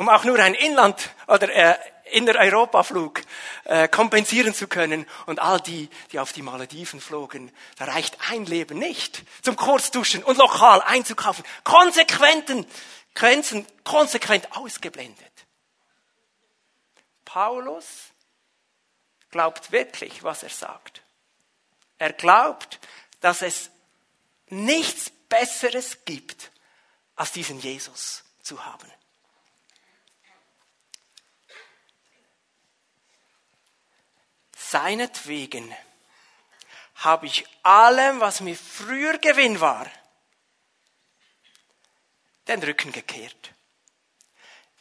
um 0.00 0.08
auch 0.08 0.24
nur 0.24 0.38
einen 0.38 0.54
Inland- 0.54 1.10
oder 1.26 1.54
äh, 1.54 1.78
Inner-Europa-Flug 2.12 3.20
äh, 3.64 3.86
kompensieren 3.86 4.54
zu 4.54 4.66
können. 4.66 5.06
Und 5.26 5.40
all 5.40 5.60
die, 5.60 5.90
die 6.10 6.18
auf 6.18 6.32
die 6.32 6.40
Malediven 6.40 7.02
flogen, 7.02 7.52
da 7.76 7.84
reicht 7.84 8.16
ein 8.30 8.46
Leben 8.46 8.78
nicht 8.78 9.22
zum 9.42 9.56
Kurzduschen 9.56 10.24
und 10.24 10.38
lokal 10.38 10.80
einzukaufen. 10.80 11.44
Konsequenten 11.64 12.66
Grenzen 13.14 13.66
konsequent 13.84 14.56
ausgeblendet. 14.56 15.32
Paulus 17.26 17.84
glaubt 19.30 19.70
wirklich, 19.70 20.24
was 20.24 20.42
er 20.42 20.48
sagt. 20.48 21.02
Er 21.98 22.14
glaubt, 22.14 22.80
dass 23.20 23.42
es 23.42 23.70
nichts 24.46 25.10
Besseres 25.28 26.06
gibt, 26.06 26.52
als 27.16 27.32
diesen 27.32 27.60
Jesus 27.60 28.24
zu 28.42 28.64
haben. 28.64 28.90
Seinetwegen 34.70 35.74
habe 36.96 37.26
ich 37.26 37.46
allem, 37.62 38.20
was 38.20 38.40
mir 38.40 38.56
früher 38.56 39.18
Gewinn 39.18 39.60
war, 39.60 39.90
den 42.46 42.62
Rücken 42.62 42.92
gekehrt. 42.92 43.52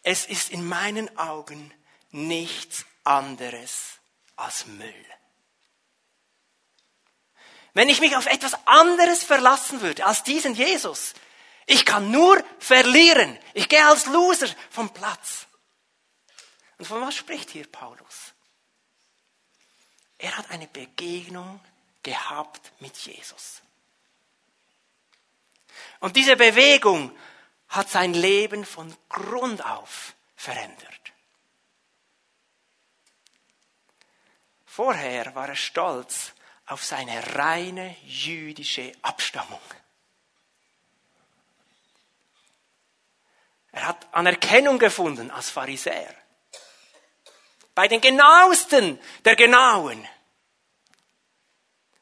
Es 0.03 0.25
ist 0.25 0.51
in 0.51 0.67
meinen 0.67 1.17
Augen 1.17 1.73
nichts 2.11 2.85
anderes 3.03 3.99
als 4.35 4.65
Müll. 4.65 5.05
Wenn 7.73 7.89
ich 7.89 7.99
mich 7.99 8.15
auf 8.15 8.25
etwas 8.25 8.55
anderes 8.65 9.23
verlassen 9.23 9.81
würde 9.81 10.05
als 10.05 10.23
diesen 10.23 10.55
Jesus, 10.55 11.13
ich 11.67 11.85
kann 11.85 12.11
nur 12.11 12.43
verlieren. 12.57 13.37
Ich 13.53 13.69
gehe 13.69 13.85
als 13.85 14.07
Loser 14.07 14.47
vom 14.71 14.91
Platz. 14.91 15.45
Und 16.77 16.85
von 16.85 17.01
was 17.01 17.15
spricht 17.15 17.51
hier 17.51 17.67
Paulus? 17.71 18.33
Er 20.19 20.37
hat 20.37 20.51
eine 20.51 20.67
Begegnung 20.67 21.59
gehabt 22.03 22.73
mit 22.79 22.95
Jesus. 22.97 23.61
Und 26.01 26.15
diese 26.15 26.35
Bewegung 26.35 27.17
hat 27.69 27.89
sein 27.89 28.13
Leben 28.13 28.65
von 28.65 28.95
Grund 29.07 29.65
auf 29.65 30.13
verändert. 30.35 31.13
Vorher 34.65 35.33
war 35.35 35.49
er 35.49 35.55
stolz 35.55 36.33
auf 36.65 36.83
seine 36.83 37.35
reine 37.35 37.95
jüdische 38.03 38.91
Abstammung. 39.01 39.61
Er 43.71 43.87
hat 43.87 44.13
Anerkennung 44.13 44.79
gefunden 44.79 45.31
als 45.31 45.49
Pharisäer 45.49 46.13
bei 47.79 47.87
den 47.87 48.01
genauesten 48.01 48.99
der 49.23 49.37
Genauen, 49.37 50.05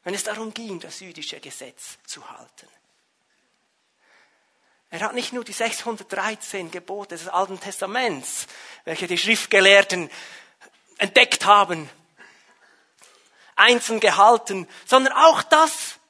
wenn 0.02 0.12
es 0.12 0.24
darum 0.24 0.52
ging, 0.52 0.80
das 0.80 0.98
jüdische 0.98 1.38
Gesetz 1.38 1.98
zu 2.04 2.28
halten. 2.28 2.66
Er 4.90 4.98
hat 5.02 5.14
nicht 5.14 5.32
nur 5.32 5.44
die 5.44 5.52
613 5.52 6.72
Gebote 6.72 7.14
des 7.14 7.28
Alten 7.28 7.60
Testaments, 7.60 8.48
welche 8.86 9.06
die 9.06 9.18
Schriftgelehrten 9.18 10.10
entdeckt 10.96 11.46
haben, 11.46 11.88
einzeln 13.54 14.00
gehalten, 14.00 14.66
sondern 14.84 15.12
auch 15.12 15.44
das 15.44 16.00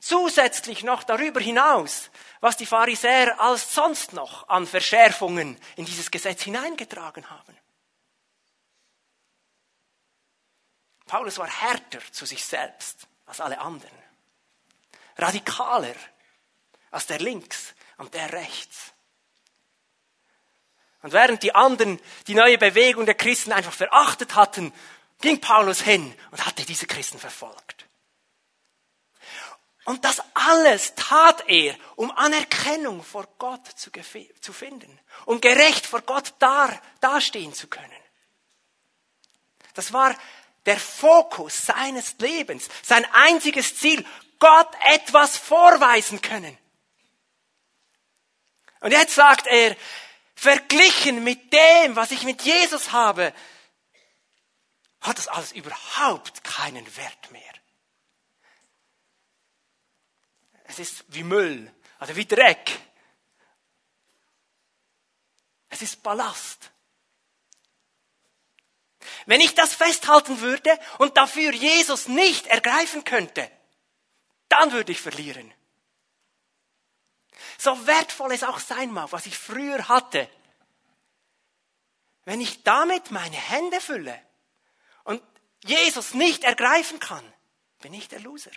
zusätzlich 0.00 0.82
noch 0.82 1.02
darüber 1.02 1.40
hinaus, 1.40 2.10
was 2.40 2.58
die 2.58 2.66
Pharisäer 2.66 3.40
als 3.40 3.74
sonst 3.74 4.12
noch 4.12 4.50
an 4.50 4.66
Verschärfungen 4.66 5.58
in 5.76 5.86
dieses 5.86 6.10
Gesetz 6.10 6.42
hineingetragen 6.42 7.30
haben. 7.30 7.56
Paulus 11.12 11.36
war 11.36 11.46
härter 11.46 12.00
zu 12.10 12.24
sich 12.24 12.42
selbst 12.42 13.06
als 13.26 13.38
alle 13.42 13.58
anderen. 13.58 13.98
Radikaler 15.18 15.94
als 16.90 17.06
der 17.06 17.18
links 17.18 17.74
und 17.98 18.14
der 18.14 18.32
rechts. 18.32 18.94
Und 21.02 21.12
während 21.12 21.42
die 21.42 21.54
anderen 21.54 22.00
die 22.28 22.34
neue 22.34 22.56
Bewegung 22.56 23.04
der 23.04 23.14
Christen 23.14 23.52
einfach 23.52 23.74
verachtet 23.74 24.36
hatten, 24.36 24.72
ging 25.20 25.38
Paulus 25.38 25.82
hin 25.82 26.16
und 26.30 26.46
hatte 26.46 26.64
diese 26.64 26.86
Christen 26.86 27.18
verfolgt. 27.18 27.84
Und 29.84 30.06
das 30.06 30.22
alles 30.32 30.94
tat 30.94 31.46
er, 31.46 31.76
um 31.96 32.10
Anerkennung 32.12 33.04
vor 33.04 33.28
Gott 33.36 33.66
zu, 33.76 33.90
zu 34.40 34.52
finden, 34.54 34.98
um 35.26 35.42
gerecht 35.42 35.84
vor 35.84 36.00
Gott 36.00 36.32
dar, 36.38 36.80
dastehen 37.00 37.52
zu 37.52 37.66
können. 37.66 37.92
Das 39.74 39.92
war 39.92 40.14
der 40.66 40.78
Fokus 40.78 41.66
seines 41.66 42.16
Lebens, 42.18 42.68
sein 42.82 43.04
einziges 43.12 43.76
Ziel, 43.76 44.04
Gott 44.38 44.68
etwas 44.84 45.36
vorweisen 45.36 46.20
können. 46.20 46.56
Und 48.80 48.90
jetzt 48.90 49.14
sagt 49.14 49.46
er, 49.46 49.76
verglichen 50.34 51.22
mit 51.22 51.52
dem, 51.52 51.94
was 51.94 52.10
ich 52.10 52.24
mit 52.24 52.42
Jesus 52.42 52.90
habe, 52.90 53.32
hat 55.00 55.18
das 55.18 55.28
alles 55.28 55.52
überhaupt 55.52 56.42
keinen 56.42 56.96
Wert 56.96 57.30
mehr. 57.30 57.42
Es 60.64 60.80
ist 60.80 61.04
wie 61.08 61.22
Müll, 61.22 61.72
also 62.00 62.16
wie 62.16 62.26
Dreck. 62.26 62.70
Es 65.68 65.82
ist 65.82 66.02
Ballast. 66.02 66.71
Wenn 69.26 69.40
ich 69.40 69.54
das 69.54 69.74
festhalten 69.74 70.40
würde 70.40 70.78
und 70.98 71.16
dafür 71.16 71.52
Jesus 71.52 72.08
nicht 72.08 72.46
ergreifen 72.46 73.04
könnte, 73.04 73.50
dann 74.48 74.72
würde 74.72 74.92
ich 74.92 75.00
verlieren. 75.00 75.52
So 77.58 77.86
wertvoll 77.86 78.32
es 78.32 78.42
auch 78.44 78.58
sein 78.58 78.90
mag, 78.92 79.12
was 79.12 79.26
ich 79.26 79.36
früher 79.36 79.88
hatte, 79.88 80.28
wenn 82.24 82.40
ich 82.40 82.62
damit 82.62 83.10
meine 83.10 83.36
Hände 83.36 83.80
fülle 83.80 84.20
und 85.04 85.22
Jesus 85.64 86.14
nicht 86.14 86.44
ergreifen 86.44 87.00
kann, 87.00 87.24
bin 87.80 87.94
ich 87.94 88.08
der 88.08 88.20
Loser. 88.20 88.52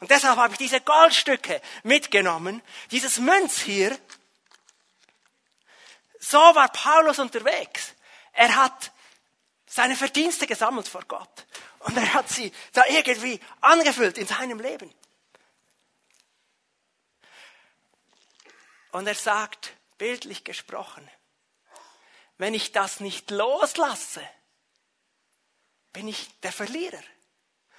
Und 0.00 0.10
deshalb 0.10 0.36
habe 0.36 0.52
ich 0.52 0.58
diese 0.58 0.80
Goldstücke 0.80 1.60
mitgenommen, 1.82 2.62
dieses 2.90 3.18
Münz 3.18 3.58
hier. 3.58 3.96
So 6.18 6.38
war 6.38 6.68
Paulus 6.68 7.18
unterwegs. 7.18 7.94
Er 8.32 8.56
hat 8.56 8.92
seine 9.74 9.96
Verdienste 9.96 10.46
gesammelt 10.46 10.86
vor 10.86 11.02
Gott. 11.08 11.46
Und 11.80 11.96
er 11.96 12.14
hat 12.14 12.28
sie 12.28 12.52
da 12.74 12.84
irgendwie 12.86 13.40
angefüllt 13.60 14.18
in 14.18 14.26
seinem 14.28 14.60
Leben. 14.60 14.94
Und 18.92 19.08
er 19.08 19.16
sagt, 19.16 19.72
bildlich 19.98 20.44
gesprochen, 20.44 21.10
wenn 22.38 22.54
ich 22.54 22.70
das 22.70 23.00
nicht 23.00 23.32
loslasse, 23.32 24.22
bin 25.92 26.06
ich 26.06 26.28
der 26.42 26.52
Verlierer. 26.52 27.02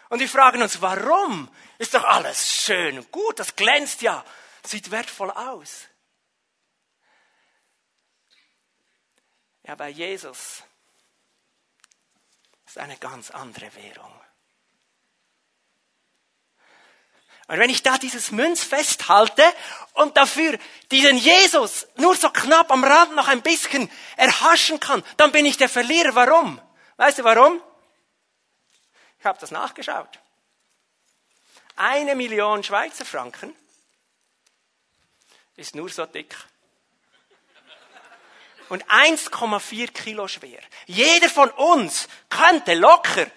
Und 0.09 0.19
wir 0.19 0.27
fragen 0.27 0.61
uns, 0.61 0.81
warum? 0.81 1.49
Ist 1.77 1.93
doch 1.93 2.03
alles 2.03 2.53
schön 2.53 2.97
und 2.97 3.09
gut, 3.09 3.39
das 3.39 3.55
glänzt 3.55 4.01
ja, 4.01 4.25
sieht 4.65 4.91
wertvoll 4.91 5.31
aus. 5.31 5.87
Ja, 9.63 9.75
bei 9.75 9.87
Jesus 9.87 10.61
ist 12.75 12.81
eine 12.81 12.97
ganz 12.97 13.31
andere 13.31 13.73
Währung. 13.75 14.11
Und 17.47 17.59
wenn 17.59 17.69
ich 17.69 17.83
da 17.83 17.97
dieses 17.97 18.31
Münz 18.31 18.63
festhalte 18.63 19.43
und 19.93 20.17
dafür 20.17 20.57
diesen 20.91 21.17
Jesus 21.17 21.87
nur 21.95 22.15
so 22.15 22.29
knapp 22.29 22.71
am 22.71 22.83
Rand 22.83 23.15
noch 23.15 23.29
ein 23.29 23.41
bisschen 23.41 23.89
erhaschen 24.17 24.79
kann, 24.79 25.03
dann 25.15 25.31
bin 25.31 25.45
ich 25.45 25.55
der 25.55 25.69
Verlierer. 25.69 26.15
Warum? 26.15 26.59
Weißt 26.97 27.19
du 27.19 27.23
warum? 27.23 27.61
Ich 29.19 29.25
habe 29.25 29.39
das 29.39 29.51
nachgeschaut. 29.51 30.19
Eine 31.77 32.15
Million 32.15 32.61
Schweizer 32.63 33.05
Franken 33.05 33.55
ist 35.55 35.75
nur 35.75 35.87
so 35.87 36.05
dick. 36.05 36.35
Und 38.69 38.85
1,4 38.85 39.91
Kilo 39.91 40.27
schwer. 40.27 40.59
Jeder 40.87 41.29
von 41.29 41.49
uns 41.51 42.07
könnte 42.29 42.73
locker 42.73 43.27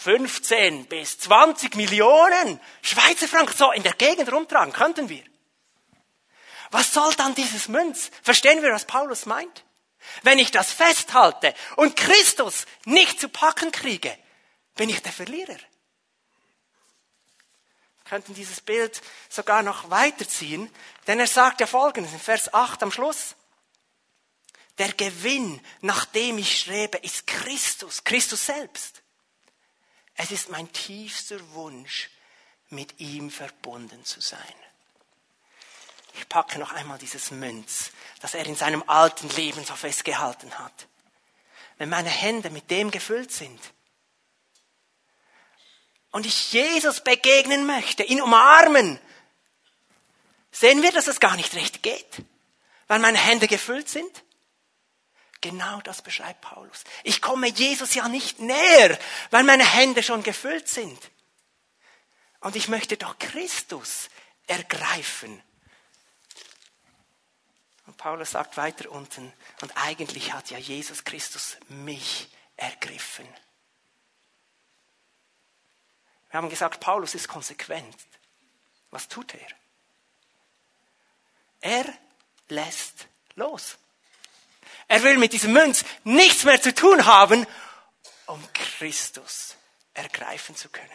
15 0.00 0.86
bis 0.86 1.18
20 1.18 1.76
Millionen 1.76 2.58
Schweizer 2.80 3.28
Franken 3.28 3.54
so 3.54 3.70
in 3.72 3.82
der 3.82 3.92
Gegend 3.92 4.32
rumtragen, 4.32 4.72
könnten 4.72 5.10
wir. 5.10 5.22
Was 6.70 6.92
soll 6.92 7.12
dann 7.16 7.34
dieses 7.34 7.68
Münz? 7.68 8.10
Verstehen 8.22 8.62
wir, 8.62 8.72
was 8.72 8.86
Paulus 8.86 9.26
meint? 9.26 9.64
Wenn 10.22 10.38
ich 10.38 10.50
das 10.50 10.72
festhalte 10.72 11.54
und 11.76 11.96
Christus 11.96 12.66
nicht 12.84 13.20
zu 13.20 13.28
packen 13.28 13.72
kriege, 13.72 14.16
bin 14.74 14.88
ich 14.88 15.02
der 15.02 15.12
Verlierer. 15.12 15.58
Wir 15.58 15.64
könnten 18.08 18.34
dieses 18.34 18.60
Bild 18.60 19.02
sogar 19.28 19.62
noch 19.62 19.90
weiterziehen, 19.90 20.72
denn 21.06 21.20
er 21.20 21.26
sagt 21.26 21.60
ja 21.60 21.66
folgendes 21.66 22.12
in 22.12 22.20
Vers 22.20 22.54
8 22.54 22.82
am 22.82 22.90
Schluss. 22.90 23.36
Der 24.80 24.94
Gewinn, 24.94 25.60
nach 25.82 26.06
dem 26.06 26.38
ich 26.38 26.58
strebe, 26.58 26.96
ist 26.96 27.26
Christus, 27.26 28.02
Christus 28.02 28.46
selbst. 28.46 29.02
Es 30.14 30.30
ist 30.30 30.48
mein 30.48 30.72
tiefster 30.72 31.38
Wunsch, 31.52 32.08
mit 32.70 32.98
ihm 32.98 33.30
verbunden 33.30 34.02
zu 34.06 34.22
sein. 34.22 34.54
Ich 36.14 36.26
packe 36.30 36.58
noch 36.58 36.72
einmal 36.72 36.96
dieses 36.96 37.30
Münz, 37.30 37.90
das 38.22 38.32
er 38.32 38.46
in 38.46 38.56
seinem 38.56 38.82
alten 38.88 39.28
Leben 39.36 39.62
so 39.66 39.76
festgehalten 39.76 40.58
hat. 40.58 40.88
Wenn 41.76 41.90
meine 41.90 42.08
Hände 42.08 42.48
mit 42.48 42.70
dem 42.70 42.90
gefüllt 42.90 43.32
sind 43.32 43.60
und 46.10 46.24
ich 46.24 46.54
Jesus 46.54 47.04
begegnen 47.04 47.66
möchte, 47.66 48.02
ihn 48.02 48.22
umarmen, 48.22 48.98
sehen 50.50 50.82
wir, 50.82 50.92
dass 50.92 51.06
es 51.06 51.20
gar 51.20 51.36
nicht 51.36 51.54
recht 51.54 51.82
geht, 51.82 52.22
weil 52.86 52.98
meine 52.98 53.18
Hände 53.18 53.46
gefüllt 53.46 53.90
sind. 53.90 54.24
Genau 55.40 55.80
das 55.80 56.02
beschreibt 56.02 56.42
Paulus. 56.42 56.84
Ich 57.02 57.22
komme 57.22 57.48
Jesus 57.48 57.94
ja 57.94 58.08
nicht 58.08 58.40
näher, 58.40 58.98
weil 59.30 59.44
meine 59.44 59.64
Hände 59.64 60.02
schon 60.02 60.22
gefüllt 60.22 60.68
sind. 60.68 61.10
Und 62.40 62.56
ich 62.56 62.68
möchte 62.68 62.96
doch 62.96 63.18
Christus 63.18 64.10
ergreifen. 64.46 65.42
Und 67.86 67.96
Paulus 67.96 68.32
sagt 68.32 68.56
weiter 68.56 68.90
unten, 68.90 69.32
und 69.62 69.76
eigentlich 69.76 70.32
hat 70.32 70.50
ja 70.50 70.58
Jesus 70.58 71.04
Christus 71.04 71.56
mich 71.68 72.28
ergriffen. 72.56 73.26
Wir 76.30 76.38
haben 76.38 76.50
gesagt, 76.50 76.80
Paulus 76.80 77.14
ist 77.14 77.28
konsequent. 77.28 77.96
Was 78.90 79.08
tut 79.08 79.34
er? 79.34 79.48
Er 81.60 81.98
lässt 82.48 83.08
los. 83.34 83.78
Er 84.90 85.04
will 85.04 85.18
mit 85.18 85.32
diesem 85.32 85.52
Münz 85.52 85.84
nichts 86.02 86.42
mehr 86.42 86.60
zu 86.60 86.74
tun 86.74 87.06
haben, 87.06 87.46
um 88.26 88.42
Christus 88.52 89.54
ergreifen 89.94 90.56
zu 90.56 90.68
können. 90.68 90.90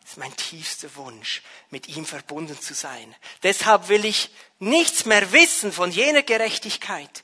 Das 0.00 0.10
ist 0.10 0.16
mein 0.16 0.34
tiefster 0.34 0.92
Wunsch, 0.96 1.42
mit 1.70 1.86
ihm 1.86 2.04
verbunden 2.04 2.60
zu 2.60 2.74
sein. 2.74 3.14
Deshalb 3.44 3.86
will 3.86 4.04
ich 4.04 4.30
nichts 4.58 5.04
mehr 5.04 5.30
wissen 5.30 5.70
von 5.70 5.92
jener 5.92 6.24
Gerechtigkeit, 6.24 7.22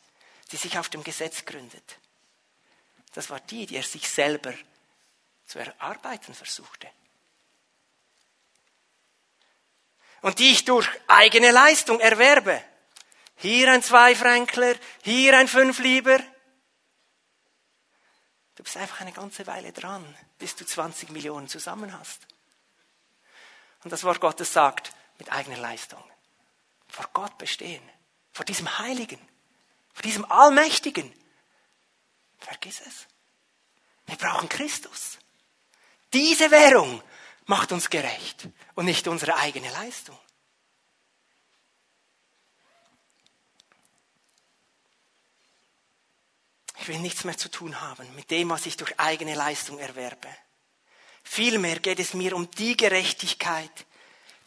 die 0.53 0.57
sich 0.57 0.79
auf 0.79 0.89
dem 0.89 1.03
Gesetz 1.03 1.45
gründet. 1.45 1.99
Das 3.15 3.31
war 3.31 3.41
die, 3.41 3.67
die 3.67 3.75
er 3.75 3.83
sich 3.83 4.09
selber 4.09 4.55
zu 5.45 5.59
erarbeiten 5.59 6.35
versuchte. 6.35 6.89
Und 10.23 10.39
die 10.39 10.53
ich 10.53 10.65
durch 10.65 10.89
eigene 11.09 11.51
Leistung 11.51 11.99
erwerbe. 11.99 12.63
Hier 13.37 13.71
ein 13.71 13.83
Zweifränkler, 13.83 14.75
hier 15.03 15.37
ein 15.39 15.49
Fünflieber. 15.49 16.19
Du 18.55 18.63
bist 18.63 18.77
einfach 18.77 19.01
eine 19.03 19.13
ganze 19.13 19.47
Weile 19.47 19.73
dran, 19.73 20.17
bis 20.39 20.57
du 20.57 20.65
20 20.65 21.11
Millionen 21.11 21.47
zusammen 21.47 21.97
hast. 21.99 22.27
Und 23.85 23.93
das 23.93 24.05
Wort 24.05 24.21
Gottes 24.21 24.53
sagt, 24.53 24.93
mit 25.19 25.31
eigener 25.31 25.59
Leistung. 25.59 26.03
Vor 26.89 27.09
Gott 27.13 27.37
bestehen. 27.39 27.83
Vor 28.33 28.45
diesem 28.45 28.79
Heiligen. 28.79 29.21
Vor 29.93 30.03
diesem 30.03 30.25
Allmächtigen. 30.31 31.13
Vergiss 32.39 32.81
es. 32.81 33.07
Wir 34.07 34.17
brauchen 34.17 34.49
Christus. 34.49 35.19
Diese 36.13 36.51
Währung 36.51 37.03
macht 37.47 37.73
uns 37.73 37.91
gerecht 37.91 38.49
und 38.75 38.87
nicht 38.87 39.09
unsere 39.09 39.37
eigene 39.37 39.71
Leistung. 39.73 40.19
Ich 46.79 46.89
will 46.89 46.99
nichts 46.99 47.25
mehr 47.25 47.37
zu 47.37 47.51
tun 47.51 47.81
haben 47.81 48.15
mit 48.15 48.31
dem, 48.31 48.51
was 48.51 48.67
ich 48.67 48.77
durch 48.77 48.99
eigene 49.01 49.35
Leistung 49.35 49.79
erwerbe. 49.79 50.29
Vielmehr 51.23 51.81
geht 51.81 51.99
es 51.99 52.15
mir 52.15 52.37
um 52.37 52.51
die 52.53 52.77
Gerechtigkeit, 52.77 53.87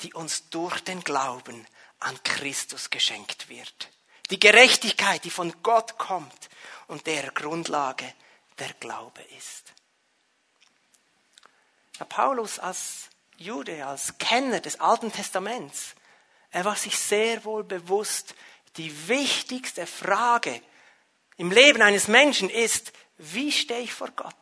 die 0.01 0.13
uns 0.13 0.49
durch 0.49 0.79
den 0.81 1.03
Glauben 1.03 1.67
an 1.99 2.21
Christus 2.23 2.89
geschenkt 2.89 3.49
wird. 3.49 3.89
Die 4.29 4.39
Gerechtigkeit, 4.39 5.23
die 5.25 5.31
von 5.31 5.53
Gott 5.63 5.97
kommt 5.97 6.49
und 6.87 7.07
der 7.07 7.31
Grundlage 7.31 8.13
der 8.59 8.73
Glaube 8.79 9.21
ist. 9.37 9.73
Der 11.99 12.05
Paulus 12.05 12.59
als 12.59 13.09
Jude, 13.37 13.85
als 13.85 14.17
Kenner 14.17 14.59
des 14.59 14.79
Alten 14.79 15.11
Testaments, 15.11 15.95
er 16.51 16.65
war 16.65 16.75
sich 16.75 16.97
sehr 16.97 17.43
wohl 17.43 17.63
bewusst, 17.63 18.35
die 18.77 19.07
wichtigste 19.07 19.85
Frage, 19.85 20.61
im 21.39 21.51
Leben 21.51 21.81
eines 21.81 22.09
Menschen 22.09 22.49
ist, 22.49 22.91
wie 23.17 23.49
stehe 23.49 23.79
ich 23.79 23.93
vor 23.93 24.11
Gott? 24.11 24.35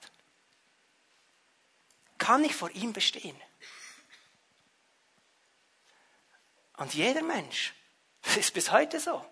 Kann 2.18 2.44
ich 2.44 2.56
vor 2.56 2.72
ihm 2.72 2.92
bestehen? 2.92 3.40
Und 6.78 6.96
jeder 6.96 7.22
Mensch, 7.22 7.76
das 8.24 8.38
ist 8.38 8.54
bis 8.56 8.72
heute 8.72 9.00
so, 9.00 9.24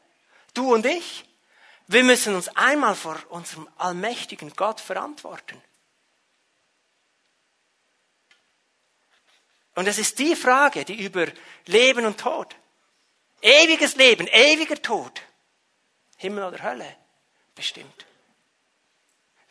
du 0.54 0.76
und 0.76 0.86
ich, 0.86 1.26
wir 1.88 2.04
müssen 2.04 2.36
uns 2.36 2.50
einmal 2.50 2.94
vor 2.94 3.20
unserem 3.30 3.68
allmächtigen 3.78 4.54
Gott 4.56 4.80
verantworten. 4.80 5.60
Und 9.74 9.88
es 9.88 9.98
ist 9.98 10.20
die 10.20 10.36
Frage, 10.36 10.86
die 10.86 11.04
über 11.04 11.26
Leben 11.66 12.06
und 12.06 12.20
Tod, 12.20 12.56
ewiges 13.42 13.96
Leben, 13.96 14.28
ewiger 14.28 14.80
Tod, 14.80 15.20
Himmel 16.18 16.44
oder 16.44 16.62
Hölle, 16.62 17.05
bestimmt. 17.56 18.06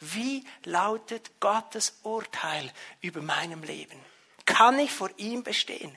Wie 0.01 0.45
lautet 0.65 1.41
Gottes 1.41 1.99
Urteil 2.03 2.71
über 3.01 3.23
meinem 3.23 3.63
Leben? 3.63 3.99
Kann 4.45 4.79
ich 4.79 4.93
vor 4.93 5.11
ihm 5.17 5.43
bestehen? 5.43 5.97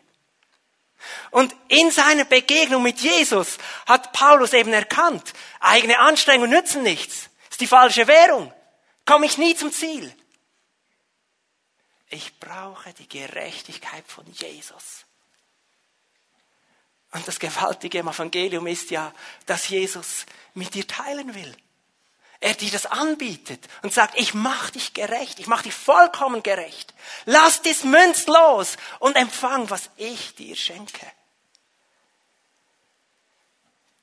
Und 1.32 1.56
in 1.68 1.92
seiner 1.92 2.26
Begegnung 2.26 2.82
mit 2.82 3.00
Jesus 3.00 3.58
hat 3.86 4.14
Paulus 4.14 4.54
eben 4.54 4.74
erkannt, 4.74 5.34
eigene 5.60 6.00
Anstrengungen 6.00 6.50
nützen 6.50 6.84
nichts. 6.84 7.30
Ist 7.50 7.62
die 7.62 7.68
falsche 7.68 8.08
Währung. 8.08 8.52
Komme 9.06 9.26
ich 9.26 9.38
nie 9.38 9.56
zum 9.56 9.72
Ziel. 9.72 10.14
Ich 12.10 12.40
brauche 12.40 12.94
die 12.94 13.08
Gerechtigkeit 13.08 14.06
von 14.08 14.26
Jesus. 14.32 15.06
Und 17.12 17.28
das 17.28 17.40
Gewaltige 17.40 18.00
im 18.00 18.08
Evangelium 18.08 18.68
ist 18.68 18.92
ja, 18.92 19.14
dass 19.46 19.70
Jesus 19.70 20.26
mit 20.54 20.74
dir 20.74 20.88
teilen 20.88 21.36
will. 21.36 21.56
Er 22.40 22.54
dir 22.54 22.72
das 22.72 22.86
anbietet 22.86 23.68
und 23.82 23.94
sagt, 23.94 24.18
ich 24.18 24.34
mach 24.34 24.70
dich 24.70 24.94
gerecht, 24.94 25.40
ich 25.40 25.48
mach 25.48 25.64
dich 25.64 25.74
vollkommen 25.74 26.44
gerecht. 26.44 26.94
Lass 27.26 27.62
dies 27.62 27.84
Münz 27.84 28.28
los 28.28 28.78
und 29.00 29.16
empfang, 29.16 29.70
was 29.70 29.90
ich 29.98 30.36
dir 30.36 30.56
schenke. 30.56 31.12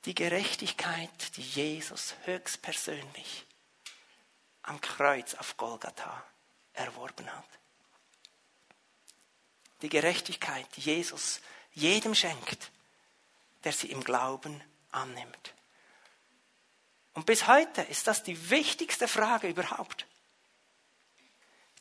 Die 0.05 0.15
Gerechtigkeit, 0.15 1.37
die 1.37 1.41
Jesus 1.41 2.13
höchstpersönlich 2.25 3.45
am 4.63 4.81
Kreuz 4.81 5.33
auf 5.35 5.57
Golgatha 5.57 6.23
erworben 6.73 7.31
hat. 7.31 7.45
Die 9.81 9.89
Gerechtigkeit, 9.89 10.67
die 10.75 10.81
Jesus 10.81 11.39
jedem 11.73 12.15
schenkt, 12.15 12.71
der 13.63 13.73
sie 13.73 13.91
im 13.91 14.03
Glauben 14.03 14.63
annimmt. 14.91 15.54
Und 17.15 17.25
bis 17.25 17.47
heute 17.47 17.81
ist 17.83 18.07
das 18.07 18.23
die 18.23 18.49
wichtigste 18.49 19.07
Frage 19.07 19.47
überhaupt. 19.47 20.05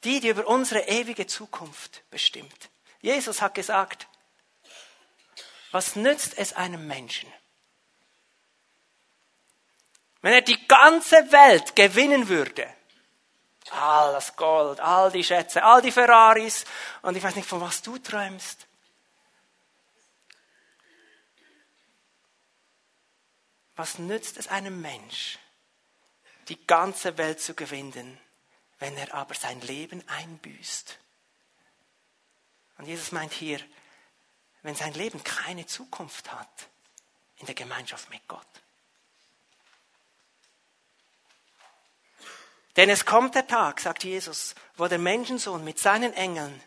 Die, 0.05 0.21
die 0.21 0.29
über 0.29 0.47
unsere 0.47 0.89
ewige 0.89 1.27
Zukunft 1.27 2.09
bestimmt. 2.11 2.71
Jesus 3.01 3.43
hat 3.43 3.55
gesagt, 3.55 4.07
was 5.73 5.97
nützt 5.97 6.39
es 6.39 6.53
einem 6.53 6.87
Menschen, 6.87 7.31
wenn 10.23 10.33
er 10.33 10.41
die 10.41 10.69
ganze 10.69 11.17
Welt 11.33 11.75
gewinnen 11.75 12.29
würde? 12.29 12.73
All 13.71 14.13
das 14.13 14.37
Gold, 14.37 14.79
all 14.79 15.11
die 15.11 15.25
Schätze, 15.25 15.65
all 15.65 15.83
die 15.83 15.91
Ferraris 15.91 16.65
und 17.03 17.17
ich 17.17 17.23
weiß 17.23 17.35
nicht, 17.35 17.49
von 17.49 17.61
was 17.61 17.83
du 17.83 17.99
träumst. 17.99 18.69
Was 23.77 23.99
nützt 23.99 24.37
es 24.37 24.49
einem 24.49 24.81
Mensch, 24.81 25.39
die 26.49 26.67
ganze 26.67 27.19
Welt 27.19 27.41
zu 27.41 27.55
gewinnen, 27.55 28.19
wenn 28.79 28.97
er 28.97 29.15
aber 29.15 29.35
sein 29.35 29.61
Leben 29.63 30.07
einbüßt? 30.09 30.99
Und 32.79 32.87
Jesus 32.87 33.13
meint 33.13 33.33
hier, 33.33 33.61
wenn 34.63 34.75
sein 34.75 34.95
Leben 34.95 35.23
keine 35.23 35.67
Zukunft 35.67 36.33
hat 36.33 36.69
in 37.37 37.47
der 37.47 37.55
Gemeinschaft 37.55 38.11
mit 38.11 38.27
Gott. 38.29 38.47
Denn 42.77 42.91
es 42.91 43.05
kommt 43.05 43.35
der 43.35 43.47
Tag, 43.47 43.81
sagt 43.81 44.03
Jesus, 44.03 44.55
wo 44.77 44.89
der 44.89 44.99
Menschensohn 44.99 45.63
mit 45.63 45.79
seinen 45.79 46.13
Engeln 46.13 46.61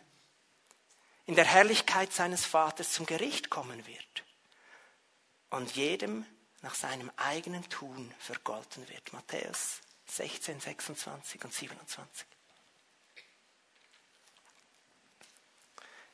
in 1.25 1.35
der 1.35 1.45
Herrlichkeit 1.45 2.13
seines 2.13 2.45
Vaters 2.45 2.93
zum 2.93 3.05
Gericht 3.05 3.49
kommen 3.49 3.85
wird 3.85 4.23
und 5.49 5.75
jedem 5.75 6.25
nach 6.67 6.75
seinem 6.75 7.09
eigenen 7.15 7.63
Tun 7.69 8.13
vergolten 8.19 8.89
wird. 8.89 9.13
Matthäus 9.13 9.79
16, 10.07 10.59
26 10.59 11.45
und 11.45 11.53
27. 11.53 12.27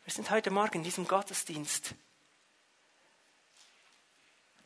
Wir 0.03 0.13
sind 0.13 0.29
heute 0.29 0.51
Morgen 0.51 0.77
in 0.77 0.83
diesem 0.83 1.07
Gottesdienst, 1.07 1.95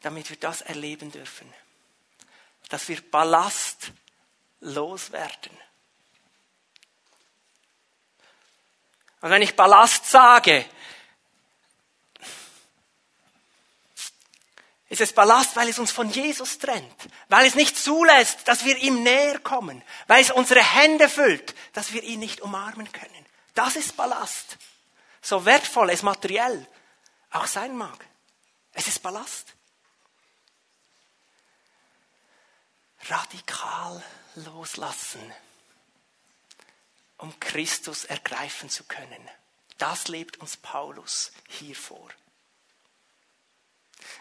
damit 0.01 0.29
wir 0.29 0.35
das 0.35 0.59
erleben 0.59 1.09
dürfen, 1.09 1.53
dass 2.67 2.89
wir 2.89 3.01
Ballast 3.09 3.93
loswerden. 4.59 5.57
Und 9.21 9.29
wenn 9.29 9.41
ich 9.41 9.55
Ballast 9.55 10.03
sage, 10.03 10.65
ist 14.89 15.01
es 15.01 15.13
Ballast, 15.13 15.55
weil 15.55 15.67
es 15.67 15.79
uns 15.79 15.91
von 15.91 16.09
Jesus 16.09 16.59
trennt, 16.59 17.09
weil 17.27 17.45
es 17.45 17.55
nicht 17.55 17.77
zulässt, 17.77 18.47
dass 18.47 18.63
wir 18.63 18.77
ihm 18.77 19.03
näher 19.03 19.39
kommen, 19.39 19.83
weil 20.07 20.21
es 20.21 20.31
unsere 20.31 20.63
Hände 20.63 21.09
füllt, 21.09 21.55
dass 21.73 21.91
wir 21.91 22.03
ihn 22.03 22.19
nicht 22.19 22.41
umarmen 22.41 22.89
können. 22.91 23.25
Das 23.53 23.75
ist 23.75 23.97
Ballast. 23.97 24.57
So 25.21 25.43
wertvoll 25.45 25.89
es 25.89 26.03
materiell 26.03 26.65
auch 27.31 27.47
sein 27.47 27.75
mag. 27.75 28.05
Es 28.71 28.87
ist 28.87 29.01
Ballast. 29.01 29.53
Radikal 33.09 34.03
loslassen, 34.35 35.33
um 37.17 37.37
Christus 37.39 38.05
ergreifen 38.05 38.69
zu 38.69 38.83
können. 38.85 39.29
Das 39.77 40.07
lebt 40.07 40.37
uns 40.37 40.57
Paulus 40.57 41.31
hier 41.47 41.75
vor. 41.75 42.09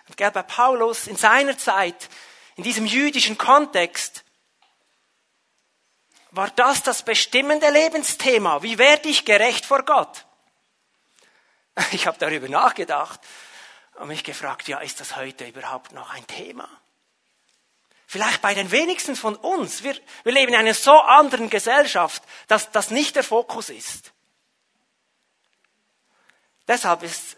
Und 0.09 0.17
gell, 0.17 0.31
bei 0.31 0.43
Paulus 0.43 1.07
in 1.07 1.17
seiner 1.17 1.59
Zeit, 1.59 2.09
in 2.57 2.65
diesem 2.65 2.87
jüdischen 2.87 3.39
Kontext, 3.39 4.25
war 6.31 6.51
das 6.51 6.83
das 6.83 7.03
bestimmende 7.03 7.71
Lebensthema. 7.71 8.63
Wie 8.63 8.79
werde 8.79 9.09
ich 9.09 9.25
gerecht 9.25 9.65
vor 9.67 9.85
Gott? 9.85 10.25
Ich 11.93 12.07
habe 12.07 12.19
darüber 12.19 12.49
nachgedacht 12.49 13.21
und 13.97 14.09
mich 14.09 14.25
gefragt, 14.25 14.67
ja, 14.69 14.79
ist 14.79 15.01
das 15.01 15.17
heute 15.17 15.47
überhaupt 15.47 15.93
noch 15.93 16.11
ein 16.11 16.27
Thema? 16.27 16.69
Vielleicht 18.07 18.41
bei 18.41 18.55
den 18.55 18.71
wenigsten 18.71 19.17
von 19.17 19.35
uns. 19.37 19.83
Wir, 19.83 19.97
wir 20.23 20.33
leben 20.33 20.53
in 20.53 20.59
einer 20.59 20.75
so 20.75 20.93
anderen 20.93 21.51
Gesellschaft, 21.51 22.23
dass 22.47 22.71
das 22.71 22.91
nicht 22.91 23.17
der 23.17 23.25
Fokus 23.25 23.69
ist. 23.69 24.13
Deshalb 26.69 27.03
ist 27.03 27.36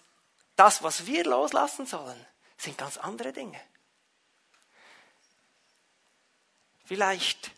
das, 0.58 0.82
was 0.82 1.06
wir 1.06 1.24
loslassen 1.24 1.86
sollen, 1.86 2.26
sind 2.56 2.76
ganz 2.76 2.96
andere 2.98 3.32
Dinge. 3.32 3.60
Vielleicht 6.84 7.52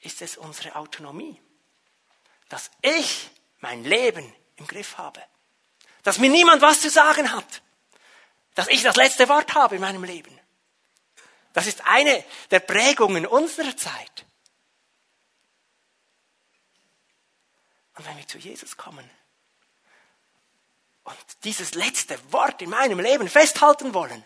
ist 0.00 0.22
es 0.22 0.38
unsere 0.38 0.76
Autonomie, 0.76 1.40
dass 2.48 2.70
ich 2.80 3.28
mein 3.58 3.84
Leben 3.84 4.34
im 4.56 4.66
Griff 4.66 4.96
habe, 4.96 5.22
dass 6.04 6.18
mir 6.18 6.30
niemand 6.30 6.62
was 6.62 6.80
zu 6.80 6.88
sagen 6.88 7.32
hat, 7.32 7.62
dass 8.54 8.68
ich 8.68 8.82
das 8.82 8.96
letzte 8.96 9.28
Wort 9.28 9.54
habe 9.54 9.74
in 9.74 9.82
meinem 9.82 10.04
Leben. 10.04 10.40
Das 11.52 11.66
ist 11.66 11.86
eine 11.86 12.24
der 12.50 12.60
Prägungen 12.60 13.26
unserer 13.26 13.76
Zeit. 13.76 14.24
Und 17.96 18.06
wenn 18.06 18.16
wir 18.16 18.26
zu 18.26 18.38
Jesus 18.38 18.76
kommen, 18.76 19.10
und 21.06 21.44
dieses 21.44 21.74
letzte 21.74 22.18
Wort 22.32 22.60
in 22.62 22.70
meinem 22.70 22.98
Leben 22.98 23.28
festhalten 23.28 23.94
wollen, 23.94 24.24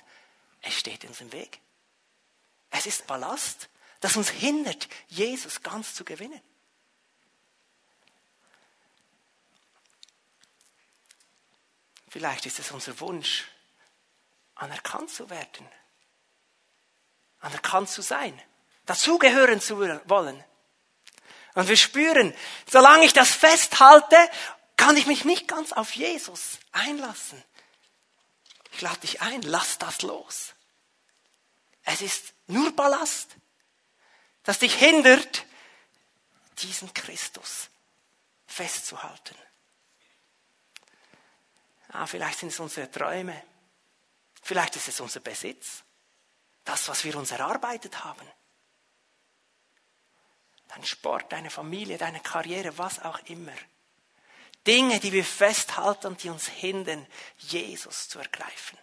es 0.62 0.74
steht 0.78 1.04
uns 1.04 1.20
im 1.20 1.30
Weg. 1.32 1.60
Es 2.70 2.86
ist 2.86 3.06
Ballast, 3.06 3.68
das 4.00 4.16
uns 4.16 4.30
hindert, 4.30 4.88
Jesus 5.08 5.62
ganz 5.62 5.94
zu 5.94 6.04
gewinnen. 6.04 6.40
Vielleicht 12.08 12.46
ist 12.46 12.58
es 12.58 12.70
unser 12.70 12.98
Wunsch, 13.00 13.46
anerkannt 14.54 15.10
zu 15.10 15.28
werden, 15.28 15.68
anerkannt 17.40 17.90
zu 17.90 18.00
sein, 18.00 18.40
dazugehören 18.86 19.60
zu 19.60 19.78
wollen. 20.08 20.42
Und 21.54 21.68
wir 21.68 21.76
spüren, 21.76 22.34
solange 22.66 23.04
ich 23.04 23.12
das 23.12 23.30
festhalte 23.30 24.16
kann 24.80 24.96
ich 24.96 25.06
mich 25.06 25.26
nicht 25.26 25.46
ganz 25.46 25.72
auf 25.72 25.94
Jesus 25.94 26.58
einlassen. 26.72 27.44
Ich 28.72 28.80
lade 28.80 29.00
dich 29.00 29.20
ein, 29.20 29.42
lass 29.42 29.76
das 29.76 30.00
los. 30.00 30.54
Es 31.82 32.00
ist 32.00 32.32
nur 32.46 32.74
Ballast, 32.74 33.36
das 34.42 34.58
dich 34.58 34.74
hindert, 34.74 35.44
diesen 36.62 36.94
Christus 36.94 37.68
festzuhalten. 38.46 39.36
Ah, 41.88 42.06
vielleicht 42.06 42.38
sind 42.38 42.48
es 42.48 42.58
unsere 42.58 42.90
Träume, 42.90 43.44
vielleicht 44.40 44.76
ist 44.76 44.88
es 44.88 44.98
unser 45.00 45.20
Besitz, 45.20 45.84
das, 46.64 46.88
was 46.88 47.04
wir 47.04 47.16
uns 47.16 47.32
erarbeitet 47.32 48.02
haben. 48.02 48.26
Dein 50.68 50.86
Sport, 50.86 51.30
deine 51.32 51.50
Familie, 51.50 51.98
deine 51.98 52.20
Karriere, 52.20 52.78
was 52.78 52.98
auch 53.00 53.18
immer. 53.26 53.52
Dinge, 54.66 55.00
die 55.00 55.12
wir 55.12 55.24
festhalten 55.24 56.08
und 56.08 56.22
die 56.22 56.28
uns 56.28 56.46
hindern, 56.46 57.06
Jesus 57.38 58.08
zu 58.08 58.18
ergreifen. 58.18 58.78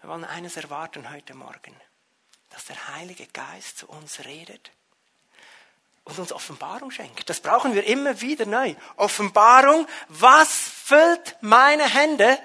Wir 0.00 0.10
wollen 0.10 0.24
eines 0.24 0.56
erwarten 0.56 1.10
heute 1.10 1.34
Morgen, 1.34 1.80
dass 2.50 2.64
der 2.64 2.88
Heilige 2.88 3.26
Geist 3.28 3.78
zu 3.78 3.88
uns 3.88 4.24
redet 4.24 4.72
und 6.04 6.18
uns 6.18 6.32
Offenbarung 6.32 6.90
schenkt. 6.90 7.30
Das 7.30 7.40
brauchen 7.40 7.74
wir 7.74 7.84
immer 7.84 8.20
wieder 8.20 8.46
neu. 8.46 8.74
Offenbarung, 8.96 9.86
was 10.08 10.50
füllt 10.50 11.36
meine 11.40 11.88
Hände, 11.88 12.36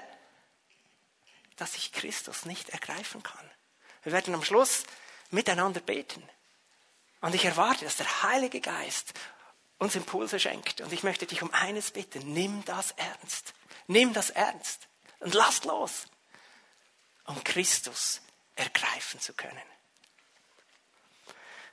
dass 1.56 1.74
ich 1.74 1.92
Christus 1.92 2.44
nicht 2.44 2.68
ergreifen 2.68 3.22
kann. 3.22 3.50
Wir 4.04 4.12
werden 4.12 4.34
am 4.34 4.44
Schluss 4.44 4.84
miteinander 5.30 5.80
beten. 5.80 6.22
Und 7.20 7.34
ich 7.34 7.44
erwarte, 7.44 7.84
dass 7.84 7.96
der 7.96 8.22
Heilige 8.22 8.60
Geist 8.60 9.14
uns 9.78 9.94
Impulse 9.94 10.38
schenkt. 10.38 10.80
Und 10.80 10.92
ich 10.92 11.02
möchte 11.02 11.26
dich 11.26 11.42
um 11.42 11.52
eines 11.52 11.90
bitten. 11.90 12.32
Nimm 12.32 12.64
das 12.64 12.92
ernst. 12.92 13.54
Nimm 13.86 14.12
das 14.12 14.30
ernst. 14.30 14.88
Und 15.20 15.34
lass 15.34 15.64
los. 15.64 16.06
um 17.28 17.44
Christus 17.44 18.20
ergreifen 18.56 19.20
zu 19.20 19.34
können. 19.34 19.62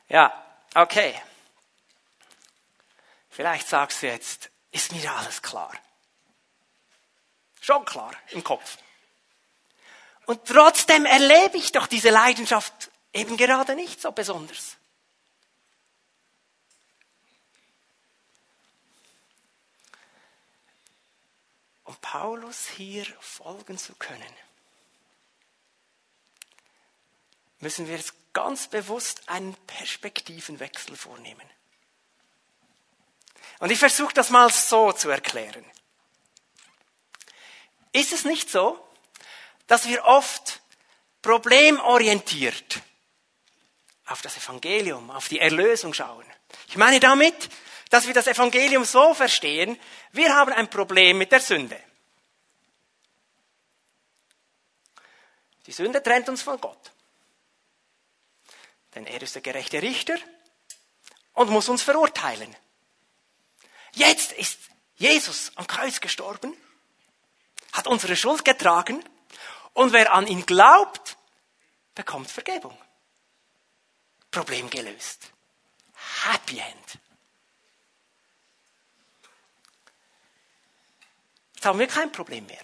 Ja, 0.10 0.46
okay. 0.76 1.20
Vielleicht 3.30 3.68
sagst 3.68 4.02
du 4.02 4.08
jetzt, 4.08 4.52
ist 4.72 4.92
mir 4.92 5.12
alles 5.12 5.42
klar. 5.42 5.72
Schon 7.62 7.84
klar 7.86 8.14
im 8.30 8.44
Kopf. 8.44 8.78
Und 10.26 10.46
trotzdem 10.46 11.06
erlebe 11.06 11.58
ich 11.58 11.72
doch 11.72 11.88
diese 11.88 12.10
Leidenschaft 12.10 12.92
eben 13.14 13.38
gerade 13.38 13.76
nicht 13.76 14.02
so 14.02 14.12
besonders. 14.12 14.78
Um 21.86 21.96
Paulus 21.98 22.68
hier 22.68 23.06
folgen 23.20 23.78
zu 23.78 23.96
können, 23.96 24.34
müssen 27.60 27.88
wir 27.88 27.96
jetzt 27.96 28.14
ganz 28.34 28.68
bewusst 28.68 29.30
einen 29.30 29.56
Perspektivenwechsel 29.66 30.98
vornehmen. 30.98 31.50
Und 33.60 33.72
ich 33.72 33.80
versuche 33.80 34.14
das 34.14 34.30
mal 34.30 34.52
so 34.52 34.92
zu 34.92 35.10
erklären. 35.10 35.64
Ist 37.94 38.12
es 38.12 38.26
nicht 38.26 38.50
so, 38.50 38.78
dass 39.68 39.88
wir 39.88 40.04
oft 40.04 40.62
problemorientiert 41.22 42.82
auf 44.06 44.22
das 44.22 44.38
Evangelium, 44.38 45.10
auf 45.10 45.30
die 45.30 45.40
Erlösung 45.40 45.94
schauen? 45.94 46.26
Ich 46.68 46.78
meine 46.78 47.00
damit, 47.00 47.50
dass 47.90 48.08
wir 48.08 48.14
das 48.14 48.28
Evangelium 48.28 48.84
so 48.86 49.14
verstehen, 49.14 49.80
wir 50.12 50.34
haben 50.36 50.54
ein 50.54 50.70
Problem 50.70 51.18
mit 51.18 51.32
der 51.32 51.42
Sünde. 51.42 51.82
Die 55.66 55.72
Sünde 55.72 56.02
trennt 56.02 56.30
uns 56.30 56.42
von 56.42 56.60
Gott. 56.60 56.92
Denn 58.94 59.06
er 59.08 59.22
ist 59.22 59.36
der 59.36 59.42
gerechte 59.42 59.82
Richter 59.82 60.18
und 61.34 61.50
muss 61.50 61.70
uns 61.70 61.82
verurteilen. 61.82 62.56
Jetzt 63.94 64.32
ist 64.34 64.60
Jesus 64.96 65.52
am 65.56 65.68
Kreuz 65.68 66.00
gestorben, 66.00 66.56
hat 67.74 67.88
unsere 67.88 68.16
Schuld 68.16 68.46
getragen 68.46 69.04
und 69.74 69.92
wer 69.92 70.14
an 70.14 70.28
ihn 70.28 70.46
glaubt, 70.46 71.18
bekommt 71.94 72.32
Vergebung. 72.32 72.78
Problem 74.32 74.70
gelöst. 74.70 75.32
Happy 76.24 76.60
End. 76.60 77.05
Haben 81.66 81.80
wir 81.80 81.88
kein 81.88 82.12
Problem 82.12 82.46
mehr. 82.46 82.64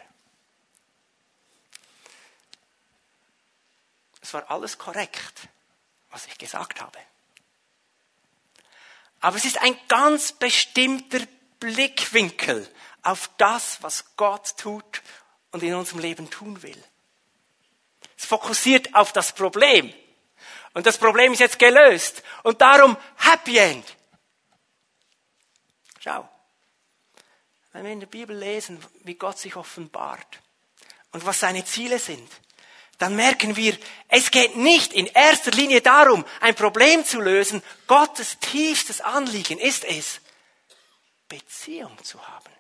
Es 4.22 4.34
war 4.34 4.50
alles 4.50 4.78
korrekt, 4.78 5.48
was 6.12 6.28
ich 6.28 6.38
gesagt 6.38 6.80
habe. 6.80 7.00
Aber 9.20 9.38
es 9.38 9.46
ist 9.46 9.62
ein 9.62 9.76
ganz 9.88 10.32
bestimmter 10.34 11.20
Blickwinkel 11.60 12.72
auf 13.02 13.30
das, 13.38 13.82
was 13.82 14.16
Gott 14.16 14.58
tut 14.58 15.02
und 15.52 15.64
in 15.64 15.74
unserem 15.74 16.00
Leben 16.00 16.30
tun 16.30 16.62
will. 16.62 16.82
Es 18.18 18.26
fokussiert 18.26 18.94
auf 18.94 19.12
das 19.12 19.34
Problem. 19.34 19.92
Und 20.74 20.86
das 20.86 20.98
Problem 20.98 21.34
ist 21.34 21.40
jetzt 21.40 21.60
gelöst. 21.60 22.24
Und 22.44 22.62
darum 22.62 22.96
Happy 23.18 23.58
End. 23.58 23.86
Schau. 26.00 26.30
Wenn 27.74 27.86
wir 27.86 27.92
in 27.92 28.00
der 28.02 28.08
Bibel 28.08 28.36
lesen, 28.36 28.84
wie 29.04 29.16
Gott 29.16 29.40
sich 29.40 29.56
offenbart 29.56 30.40
und 31.12 31.26
was 31.26 31.40
seine 31.40 31.64
Ziele 31.64 32.00
sind, 32.00 32.30
dann 32.98 33.16
merken 33.16 33.56
wir, 33.56 33.78
es 34.10 34.30
geht 34.30 34.56
nicht 34.58 34.94
in 34.94 35.08
erster 35.08 35.52
Linie 35.52 35.82
darum, 35.82 36.24
ein 36.40 36.54
Problem 36.54 37.04
zu 37.04 37.20
lösen. 37.20 37.64
Gottes 37.88 38.38
tiefstes 38.40 39.02
Anliegen 39.02 39.58
ist 39.58 39.86
es, 39.86 40.22
Beziehung 41.28 41.98
zu 42.04 42.22
haben. 42.28 42.52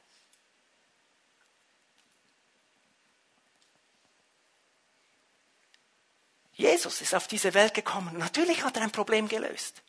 Jesus 6.53 7.01
ist 7.01 7.13
auf 7.13 7.27
diese 7.27 7.53
Welt 7.53 7.73
gekommen. 7.73 8.17
Natürlich 8.17 8.63
hat 8.63 8.77
er 8.77 8.83
ein 8.83 8.91
Problem 8.91 9.27
gelöst. 9.27 9.81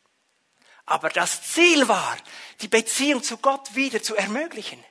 Aber 0.85 1.11
das 1.11 1.43
Ziel 1.53 1.87
war, 1.87 2.17
die 2.61 2.69
Beziehung 2.69 3.23
zu 3.23 3.37
Gott 3.37 3.75
wieder 3.75 4.03
zu 4.03 4.17
ermöglichen. 4.17 4.83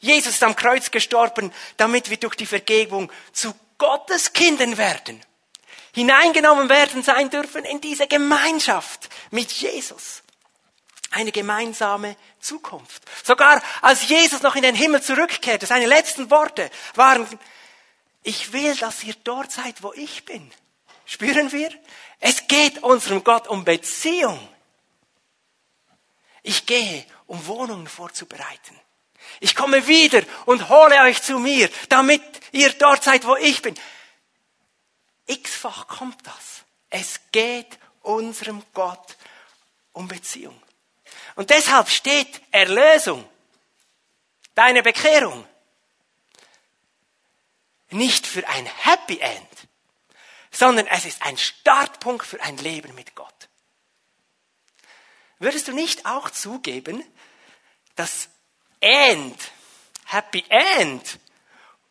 Jesus 0.00 0.34
ist 0.34 0.42
am 0.42 0.56
Kreuz 0.56 0.90
gestorben, 0.90 1.52
damit 1.76 2.10
wir 2.10 2.16
durch 2.16 2.34
die 2.34 2.46
Vergebung 2.46 3.12
zu 3.32 3.54
Gottes 3.78 4.32
Kindern 4.32 4.76
werden, 4.76 5.20
hineingenommen 5.94 6.68
werden 6.68 7.02
sein 7.02 7.30
dürfen 7.30 7.64
in 7.64 7.80
diese 7.80 8.06
Gemeinschaft 8.06 9.08
mit 9.30 9.50
Jesus. 9.52 10.22
Eine 11.12 11.32
gemeinsame 11.32 12.16
Zukunft. 12.38 13.02
Sogar 13.24 13.62
als 13.82 14.08
Jesus 14.08 14.42
noch 14.42 14.54
in 14.54 14.62
den 14.62 14.74
Himmel 14.74 15.02
zurückkehrte, 15.02 15.66
seine 15.66 15.86
letzten 15.86 16.30
Worte 16.30 16.70
waren, 16.94 17.26
ich 18.22 18.52
will, 18.52 18.76
dass 18.76 19.02
ihr 19.02 19.14
dort 19.24 19.50
seid, 19.50 19.82
wo 19.82 19.92
ich 19.94 20.24
bin. 20.24 20.50
Spüren 21.06 21.50
wir? 21.52 21.70
Es 22.20 22.46
geht 22.46 22.82
unserem 22.82 23.24
Gott 23.24 23.48
um 23.48 23.64
Beziehung. 23.64 24.38
Ich 26.42 26.66
gehe, 26.66 27.04
um 27.26 27.46
Wohnungen 27.46 27.88
vorzubereiten. 27.88 28.78
Ich 29.38 29.54
komme 29.54 29.86
wieder 29.86 30.22
und 30.46 30.68
hole 30.68 31.00
euch 31.02 31.22
zu 31.22 31.38
mir, 31.38 31.70
damit 31.88 32.22
ihr 32.52 32.72
dort 32.72 33.04
seid, 33.04 33.24
wo 33.24 33.36
ich 33.36 33.62
bin. 33.62 33.78
X-fach 35.26 35.86
kommt 35.86 36.26
das. 36.26 36.64
Es 36.88 37.20
geht 37.30 37.78
unserem 38.02 38.62
Gott 38.74 39.16
um 39.92 40.08
Beziehung. 40.08 40.60
Und 41.36 41.50
deshalb 41.50 41.88
steht 41.88 42.42
Erlösung, 42.50 43.28
deine 44.54 44.82
Bekehrung, 44.82 45.46
nicht 47.90 48.26
für 48.26 48.46
ein 48.48 48.66
Happy 48.66 49.18
End, 49.18 49.48
sondern 50.50 50.86
es 50.86 51.04
ist 51.04 51.22
ein 51.22 51.38
Startpunkt 51.38 52.26
für 52.26 52.40
ein 52.42 52.56
Leben 52.58 52.94
mit 52.94 53.14
Gott. 53.14 53.48
Würdest 55.38 55.68
du 55.68 55.72
nicht 55.72 56.06
auch 56.06 56.30
zugeben, 56.30 57.02
dass 57.96 58.28
End, 58.80 59.36
Happy 60.06 60.44
End 60.48 61.18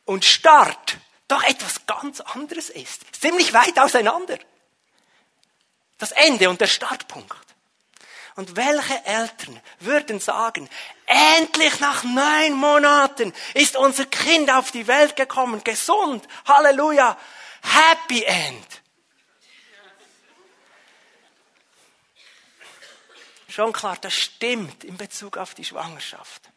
und 0.05 0.25
Start 0.25 0.97
doch 1.27 1.43
etwas 1.43 1.85
ganz 1.85 2.19
anderes 2.19 2.69
ist. 2.69 3.01
Ziemlich 3.15 3.53
weit 3.53 3.79
auseinander. 3.79 4.39
Das 5.99 6.11
Ende 6.11 6.49
und 6.49 6.59
der 6.59 6.67
Startpunkt. 6.67 7.37
Und 8.35 8.55
welche 8.55 9.05
Eltern 9.05 9.59
würden 9.79 10.19
sagen, 10.19 10.69
endlich 11.05 11.79
nach 11.79 12.03
neun 12.03 12.53
Monaten 12.53 13.33
ist 13.53 13.75
unser 13.75 14.05
Kind 14.05 14.49
auf 14.49 14.71
die 14.71 14.87
Welt 14.87 15.15
gekommen, 15.15 15.63
gesund, 15.63 16.27
Halleluja, 16.45 17.17
Happy 17.61 18.23
End. 18.23 18.65
Schon 23.49 23.73
klar, 23.73 23.97
das 23.99 24.13
stimmt 24.13 24.83
in 24.83 24.95
Bezug 24.95 25.37
auf 25.37 25.53
die 25.53 25.65
Schwangerschaft. 25.65 26.49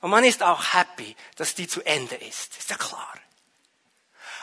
Und 0.00 0.10
man 0.10 0.24
ist 0.24 0.42
auch 0.42 0.74
happy, 0.74 1.16
dass 1.36 1.54
die 1.54 1.66
zu 1.66 1.82
Ende 1.82 2.14
ist. 2.14 2.56
Ist 2.56 2.70
ja 2.70 2.76
klar. 2.76 3.14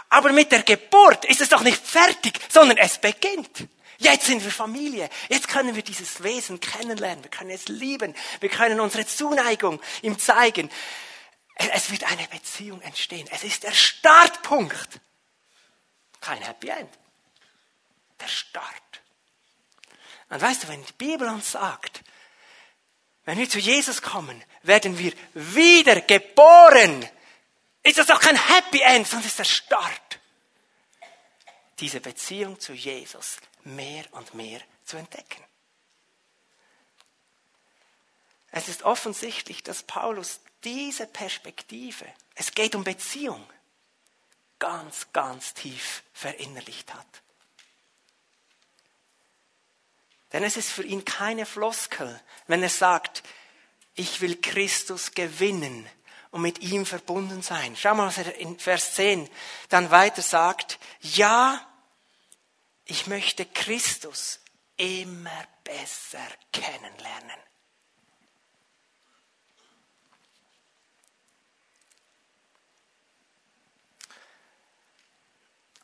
Aber 0.09 0.31
mit 0.31 0.51
der 0.51 0.63
Geburt 0.63 1.25
ist 1.25 1.41
es 1.41 1.49
doch 1.49 1.61
nicht 1.61 1.85
fertig, 1.85 2.39
sondern 2.49 2.77
es 2.77 2.97
beginnt. 2.97 3.67
Jetzt 3.97 4.25
sind 4.25 4.43
wir 4.43 4.51
Familie. 4.51 5.09
Jetzt 5.29 5.47
können 5.47 5.75
wir 5.75 5.83
dieses 5.83 6.21
Wesen 6.21 6.59
kennenlernen. 6.59 7.23
Wir 7.23 7.31
können 7.31 7.49
es 7.49 7.67
lieben. 7.67 8.13
Wir 8.39 8.49
können 8.49 8.79
unsere 8.79 9.05
Zuneigung 9.05 9.81
ihm 10.01 10.19
zeigen. 10.19 10.69
Es 11.55 11.89
wird 11.89 12.03
eine 12.03 12.27
Beziehung 12.27 12.81
entstehen. 12.81 13.27
Es 13.31 13.43
ist 13.43 13.63
der 13.63 13.71
Startpunkt. 13.71 14.99
Kein 16.19 16.41
Happy 16.41 16.67
End. 16.67 16.89
Der 18.19 18.27
Start. 18.27 18.65
Und 20.29 20.41
weißt 20.41 20.63
du, 20.63 20.67
wenn 20.67 20.83
die 20.83 20.93
Bibel 20.93 21.29
uns 21.29 21.51
sagt, 21.51 22.01
wenn 23.25 23.39
wir 23.39 23.49
zu 23.49 23.59
Jesus 23.59 24.01
kommen, 24.01 24.43
werden 24.63 24.97
wir 24.97 25.13
wieder 25.33 26.01
geboren. 26.01 27.07
Ist 27.83 27.97
das 27.97 28.07
doch 28.07 28.19
kein 28.19 28.37
Happy 28.37 28.81
End, 28.81 29.07
sondern 29.07 29.27
ist 29.27 29.39
der 29.39 29.43
Start. 29.43 30.19
Diese 31.79 31.99
Beziehung 31.99 32.59
zu 32.59 32.73
Jesus 32.73 33.37
mehr 33.63 34.05
und 34.11 34.33
mehr 34.33 34.61
zu 34.85 34.97
entdecken. 34.97 35.43
Es 38.51 38.69
ist 38.69 38.83
offensichtlich, 38.83 39.63
dass 39.63 39.83
Paulus 39.83 40.39
diese 40.63 41.07
Perspektive, 41.07 42.05
es 42.35 42.53
geht 42.53 42.73
um 42.73 42.83
Beziehung, 42.83 43.45
ganz, 44.59 45.07
ganz 45.11 45.53
tief 45.53 46.03
verinnerlicht 46.13 46.93
hat. 46.93 47.21
Denn 50.35 50.43
es 50.43 50.57
ist 50.57 50.69
für 50.69 50.83
ihn 50.83 51.05
keine 51.05 51.45
Floskel, 51.45 52.21
wenn 52.47 52.61
er 52.61 52.67
sagt, 52.67 53.23
ich 53.93 54.19
will 54.19 54.35
Christus 54.41 55.13
gewinnen 55.13 55.87
und 56.31 56.41
mit 56.41 56.59
ihm 56.59 56.85
verbunden 56.85 57.41
sein. 57.41 57.73
Schau 57.77 57.95
mal, 57.95 58.07
was 58.07 58.17
er 58.17 58.35
in 58.35 58.59
Vers 58.59 58.95
10 58.95 59.29
dann 59.69 59.91
weiter 59.91 60.21
sagt. 60.21 60.77
Ja, 60.99 61.65
ich 62.83 63.07
möchte 63.07 63.45
Christus 63.45 64.41
immer 64.75 65.47
besser 65.63 66.27
kennenlernen. 66.51 67.39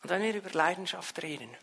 Und 0.03 0.09
wenn 0.09 0.21
wir 0.23 0.35
über 0.35 0.49
Leidenschaft 0.49 1.23
reden, 1.23 1.55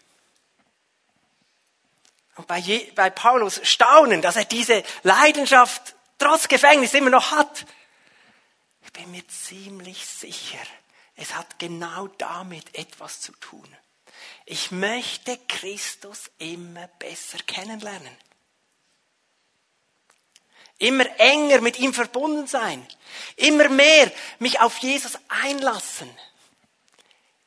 bei, 2.48 2.58
Je 2.58 2.90
bei 2.94 3.10
Paulus 3.10 3.60
staunen, 3.62 4.22
dass 4.22 4.36
er 4.36 4.44
diese 4.44 4.82
Leidenschaft 5.04 5.94
trotz 6.18 6.48
Gefängnis 6.48 6.94
immer 6.94 7.10
noch 7.10 7.30
hat, 7.30 7.66
ich 8.84 8.92
bin 8.92 9.10
mir 9.12 9.26
ziemlich 9.28 10.04
sicher, 10.04 10.58
es 11.14 11.34
hat 11.34 11.58
genau 11.58 12.08
damit 12.18 12.74
etwas 12.74 13.20
zu 13.20 13.32
tun. 13.32 13.68
Ich 14.46 14.72
möchte 14.72 15.38
Christus 15.46 16.30
immer 16.38 16.88
besser 16.98 17.38
kennenlernen. 17.46 18.16
Immer 20.78 21.06
enger 21.20 21.60
mit 21.60 21.78
ihm 21.78 21.92
verbunden 21.92 22.46
sein. 22.46 22.86
Immer 23.36 23.68
mehr 23.68 24.10
mich 24.38 24.60
auf 24.60 24.78
Jesus 24.78 25.18
einlassen 25.28 26.08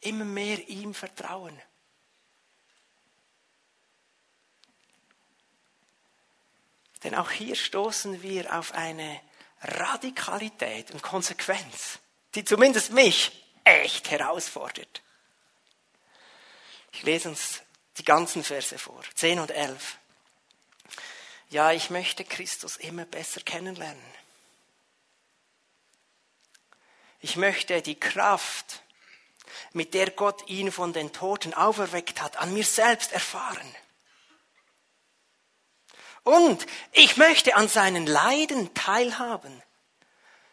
immer 0.02 0.26
mehr 0.26 0.68
ihm 0.68 0.94
vertrauen. 0.94 1.58
Denn 7.04 7.16
auch 7.16 7.32
hier 7.32 7.56
stoßen 7.56 8.22
wir 8.22 8.58
auf 8.58 8.74
eine 8.74 9.22
Radikalität 9.62 10.92
und 10.92 11.02
Konsequenz, 11.02 12.00
die 12.36 12.44
zumindest 12.44 12.92
mich 12.92 13.32
echt 13.64 14.10
herausfordert. 14.12 15.02
Ich 16.92 17.04
lese 17.04 17.30
uns 17.30 17.62
die 17.98 18.04
ganzen 18.04 18.44
Verse 18.44 18.78
vor, 18.78 19.02
10 19.16 19.40
und 19.40 19.52
11. 19.52 19.98
Ja, 21.50 21.72
ich 21.72 21.90
möchte 21.90 22.24
Christus 22.24 22.78
immer 22.78 23.06
besser 23.06 23.42
kennenlernen. 23.42 24.02
Ich 27.20 27.36
möchte 27.36 27.82
die 27.82 28.00
Kraft 28.00 28.82
mit 29.74 29.94
der 29.94 30.10
Gott 30.12 30.48
ihn 30.50 30.72
von 30.72 30.94
den 30.94 31.14
Toten 31.14 31.54
auferweckt 31.54 32.22
hat, 32.22 32.38
an 32.38 32.54
mir 32.54 32.64
selbst 32.64 33.12
erfahren. 33.12 33.76
Und 36.24 36.66
ich 36.92 37.18
möchte 37.18 37.56
an 37.56 37.68
seinen 37.68 38.06
Leiden 38.06 38.74
teilhaben, 38.74 39.62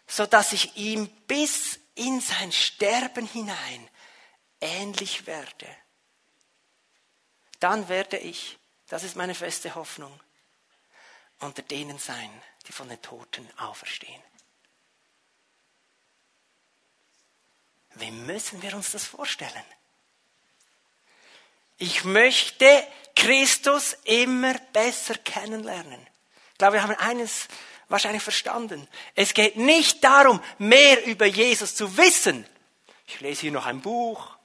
so 0.06 0.26
dass 0.26 0.52
ich 0.52 0.76
ihm 0.76 1.08
bis 1.26 1.78
in 1.94 2.20
sein 2.20 2.52
Sterben 2.52 3.26
hinein 3.26 3.88
ähnlich 4.60 5.26
werde. 5.26 5.66
Dann 7.60 7.88
werde 7.88 8.16
ich, 8.18 8.58
das 8.88 9.02
ist 9.02 9.16
meine 9.16 9.34
feste 9.34 9.74
Hoffnung, 9.74 10.18
unter 11.40 11.62
denen 11.62 11.98
sein, 11.98 12.30
die 12.66 12.72
von 12.72 12.88
den 12.88 13.02
Toten 13.02 13.48
auferstehen. 13.58 14.22
Wie 17.94 18.10
müssen 18.10 18.62
wir 18.62 18.74
uns 18.74 18.92
das 18.92 19.04
vorstellen? 19.04 19.64
Ich 21.78 22.04
möchte 22.04 22.86
Christus 23.14 23.96
immer 24.04 24.54
besser 24.72 25.14
kennenlernen. 25.14 26.06
Ich 26.52 26.58
glaube, 26.58 26.74
wir 26.74 26.82
haben 26.82 26.94
eines 26.96 27.46
wahrscheinlich 27.88 28.22
verstanden. 28.22 28.86
Es 29.14 29.32
geht 29.32 29.56
nicht 29.56 30.02
darum, 30.02 30.42
mehr 30.58 31.06
über 31.06 31.26
Jesus 31.26 31.76
zu 31.76 31.96
wissen. 31.96 32.46
Ich 33.06 33.20
lese 33.20 33.42
hier 33.42 33.52
noch 33.52 33.66
ein 33.66 33.80
Buch. 33.80 34.36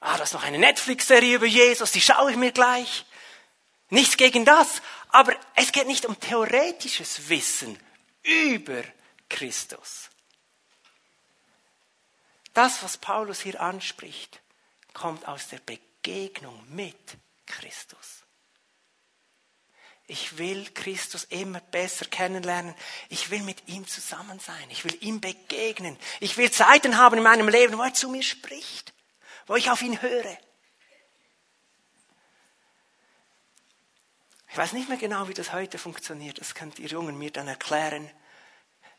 Ah, 0.00 0.16
da 0.16 0.24
ist 0.24 0.34
noch 0.34 0.44
eine 0.44 0.58
Netflix-Serie 0.58 1.36
über 1.36 1.46
Jesus, 1.46 1.90
die 1.92 2.00
schaue 2.00 2.30
ich 2.30 2.36
mir 2.36 2.52
gleich. 2.52 3.04
Nichts 3.90 4.16
gegen 4.16 4.44
das. 4.44 4.82
Aber 5.08 5.34
es 5.56 5.72
geht 5.72 5.86
nicht 5.86 6.04
um 6.04 6.20
theoretisches 6.20 7.28
Wissen 7.30 7.78
über 8.22 8.82
Christus. 9.30 10.10
Das, 12.52 12.82
was 12.82 12.98
Paulus 12.98 13.40
hier 13.40 13.60
anspricht, 13.60 14.40
kommt 14.92 15.26
aus 15.26 15.48
der 15.48 15.58
Begegnung 15.58 15.87
mit 16.68 17.18
Christus. 17.46 18.24
Ich 20.06 20.38
will 20.38 20.70
Christus 20.72 21.24
immer 21.24 21.60
besser 21.60 22.06
kennenlernen. 22.06 22.74
Ich 23.10 23.30
will 23.30 23.42
mit 23.42 23.68
ihm 23.68 23.86
zusammen 23.86 24.40
sein. 24.40 24.70
Ich 24.70 24.84
will 24.84 24.96
ihm 25.00 25.20
begegnen. 25.20 25.98
Ich 26.20 26.38
will 26.38 26.50
Zeiten 26.50 26.96
haben 26.96 27.18
in 27.18 27.22
meinem 27.22 27.48
Leben, 27.48 27.76
wo 27.76 27.82
er 27.82 27.92
zu 27.92 28.08
mir 28.08 28.22
spricht, 28.22 28.94
wo 29.46 29.56
ich 29.56 29.70
auf 29.70 29.82
ihn 29.82 30.00
höre. 30.00 30.38
Ich 34.50 34.56
weiß 34.56 34.72
nicht 34.72 34.88
mehr 34.88 34.96
genau, 34.96 35.28
wie 35.28 35.34
das 35.34 35.52
heute 35.52 35.76
funktioniert. 35.76 36.40
Das 36.40 36.54
könnt 36.54 36.78
ihr 36.78 36.88
Jungen 36.88 37.18
mir 37.18 37.30
dann 37.30 37.48
erklären. 37.48 38.10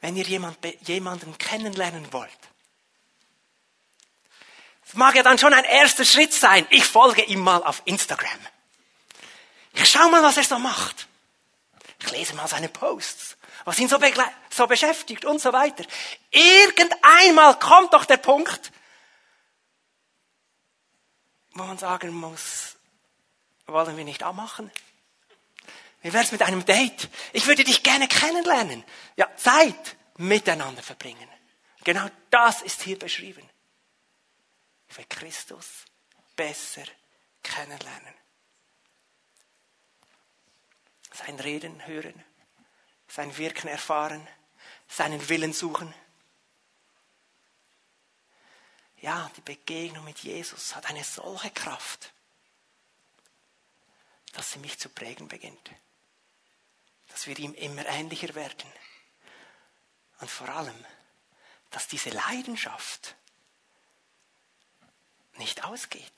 Wenn 0.01 0.15
ihr 0.15 0.25
jemanden 0.25 1.37
kennenlernen 1.39 2.13
wollt, 2.13 2.48
mag 4.93 5.15
ja 5.15 5.23
dann 5.23 5.37
schon 5.37 5.53
ein 5.53 5.65
erster 5.65 6.05
Schritt 6.05 6.33
sein. 6.33 6.65
Ich 6.69 6.85
folge 6.85 7.23
ihm 7.23 7.39
mal 7.39 7.63
auf 7.63 7.81
Instagram. 7.85 8.39
Ich 9.73 9.89
schau 9.89 10.09
mal, 10.09 10.23
was 10.23 10.37
er 10.37 10.43
so 10.43 10.59
macht. 10.59 11.07
Ich 12.01 12.11
lese 12.11 12.33
mal 12.33 12.47
seine 12.47 12.69
Posts, 12.69 13.37
was 13.65 13.77
ihn 13.79 13.89
so, 13.89 13.99
so 14.49 14.67
beschäftigt 14.67 15.25
und 15.25 15.41
so 15.41 15.51
weiter. 15.51 15.83
Irgendeinmal 16.31 17.59
kommt 17.59 17.93
doch 17.93 18.05
der 18.05 18.17
Punkt, 18.17 18.71
wo 21.51 21.63
man 21.63 21.77
sagen 21.77 22.13
muss, 22.13 22.77
wollen 23.67 23.97
wir 23.97 24.05
nicht 24.05 24.23
abmachen? 24.23 24.71
Wie 26.01 26.13
wär's 26.13 26.31
mit 26.31 26.41
einem 26.41 26.65
Date? 26.65 27.09
Ich 27.33 27.47
würde 27.47 27.63
dich 27.65 27.83
gerne 27.83 28.07
kennenlernen. 28.07 28.85
Ja, 29.17 29.27
Zeit 29.35 29.97
miteinander 30.17 30.81
verbringen. 30.81 31.27
Genau 31.83 32.07
das 32.29 32.61
ist 32.61 32.81
hier 32.81 32.97
beschrieben. 32.97 33.47
Ich 34.97 35.09
Christus 35.09 35.85
besser 36.35 36.85
kennenlernen. 37.43 38.13
Sein 41.11 41.39
Reden 41.39 41.85
hören, 41.85 42.23
sein 43.07 43.35
Wirken 43.37 43.67
erfahren, 43.67 44.27
seinen 44.87 45.27
Willen 45.29 45.53
suchen. 45.53 45.93
Ja, 49.01 49.31
die 49.37 49.41
Begegnung 49.41 50.03
mit 50.03 50.19
Jesus 50.19 50.75
hat 50.75 50.85
eine 50.87 51.03
solche 51.03 51.51
Kraft, 51.51 52.13
dass 54.33 54.51
sie 54.51 54.59
mich 54.59 54.77
zu 54.77 54.89
prägen 54.89 55.27
beginnt. 55.27 55.71
Dass 57.07 57.27
wir 57.27 57.37
ihm 57.39 57.53
immer 57.53 57.85
ähnlicher 57.85 58.35
werden. 58.35 58.71
Und 60.19 60.29
vor 60.29 60.49
allem, 60.49 60.85
dass 61.69 61.87
diese 61.87 62.09
Leidenschaft 62.09 63.15
nicht 65.39 65.63
ausgeht, 65.63 66.13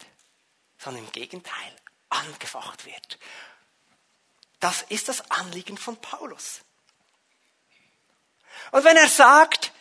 sondern 0.77 1.05
im 1.05 1.11
Gegenteil 1.11 1.75
angefacht 2.09 2.85
wird. 2.85 3.19
Das 4.59 4.83
ist 4.83 5.07
das 5.07 5.31
Anliegen 5.31 5.77
von 5.77 5.97
Paulus. 5.97 6.61
Und 8.71 8.83
wenn 8.83 8.97
er 8.97 9.07
sagt, 9.07 9.71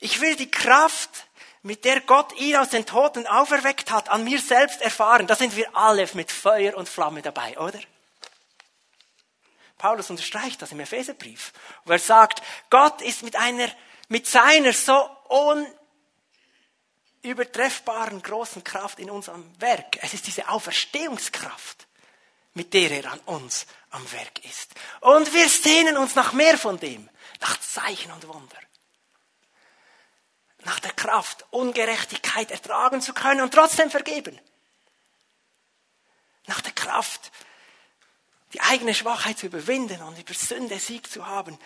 ich 0.00 0.20
will 0.20 0.36
die 0.36 0.50
Kraft, 0.50 1.26
mit 1.62 1.84
der 1.84 2.00
Gott 2.02 2.32
ihn 2.34 2.56
aus 2.56 2.68
den 2.68 2.84
Toten 2.84 3.26
auferweckt 3.26 3.90
hat, 3.90 4.10
an 4.10 4.24
mir 4.24 4.38
selbst 4.38 4.82
erfahren, 4.82 5.26
da 5.26 5.34
sind 5.34 5.56
wir 5.56 5.74
alle 5.74 6.06
mit 6.12 6.30
Feuer 6.30 6.76
und 6.76 6.88
Flamme 6.88 7.22
dabei, 7.22 7.58
oder? 7.58 7.80
Paulus 9.78 10.10
unterstreicht 10.10 10.60
das 10.60 10.72
im 10.72 10.80
Epheserbrief, 10.80 11.52
wo 11.84 11.92
er 11.92 11.98
sagt, 11.98 12.42
Gott 12.70 13.00
ist 13.02 13.22
mit 13.22 13.36
einer, 13.36 13.68
mit 14.08 14.26
seiner 14.26 14.72
so 14.72 15.08
un 15.28 15.66
übertreffbaren 17.24 18.22
großen 18.22 18.62
Kraft 18.62 18.98
in 18.98 19.10
unserem 19.10 19.44
Werk. 19.60 19.98
Es 20.02 20.14
ist 20.14 20.26
diese 20.26 20.48
Auferstehungskraft, 20.48 21.86
mit 22.52 22.72
der 22.74 22.90
er 22.90 23.12
an 23.12 23.20
uns 23.20 23.66
am 23.90 24.10
Werk 24.12 24.44
ist. 24.44 24.74
Und 25.00 25.32
wir 25.32 25.48
sehnen 25.48 25.96
uns 25.96 26.14
nach 26.14 26.32
mehr 26.32 26.58
von 26.58 26.78
dem, 26.78 27.08
nach 27.40 27.58
Zeichen 27.60 28.12
und 28.12 28.28
Wunder. 28.28 28.58
Nach 30.64 30.80
der 30.80 30.92
Kraft, 30.92 31.44
Ungerechtigkeit 31.50 32.50
ertragen 32.50 33.00
zu 33.00 33.12
können 33.12 33.40
und 33.40 33.52
trotzdem 33.52 33.90
vergeben. 33.90 34.38
Nach 36.46 36.60
der 36.60 36.72
Kraft, 36.72 37.32
die 38.52 38.60
eigene 38.60 38.94
Schwachheit 38.94 39.38
zu 39.38 39.46
überwinden 39.46 40.00
und 40.02 40.18
über 40.18 40.34
Sünde 40.34 40.78
Sieg 40.78 41.10
zu 41.10 41.26
haben. 41.26 41.58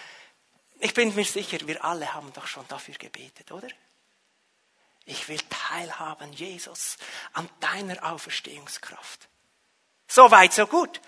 Ich 0.80 0.94
bin 0.94 1.14
mir 1.14 1.24
sicher, 1.24 1.58
wir 1.66 1.84
alle 1.84 2.14
haben 2.14 2.32
doch 2.32 2.46
schon 2.46 2.66
dafür 2.68 2.94
gebetet, 2.94 3.52
oder? 3.52 3.68
Ich 5.08 5.26
will 5.30 5.40
teilhaben, 5.48 6.34
Jesus, 6.34 6.98
an 7.32 7.48
deiner 7.60 8.12
Auferstehungskraft. 8.12 9.30
So 10.06 10.30
weit, 10.30 10.52
so 10.52 10.66
gut. 10.66 11.00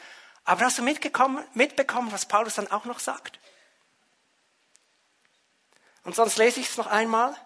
Aber 0.45 0.63
hast 0.63 0.79
du 0.79 0.83
mitbekommen, 0.83 1.45
was 2.11 2.27
Paulus 2.27 2.55
dann 2.55 2.71
auch 2.71 2.87
noch 2.87 2.99
sagt? 2.99 3.39
Und 6.03 6.15
sonst 6.17 6.39
lese 6.39 6.61
ich 6.61 6.71
es 6.71 6.79
noch 6.79 6.87
einmal. 6.87 7.37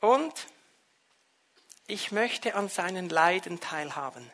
Und 0.00 0.46
ich 1.86 2.10
möchte 2.10 2.54
an 2.54 2.70
seinen 2.70 3.10
Leiden 3.10 3.60
teilhaben. 3.60 4.32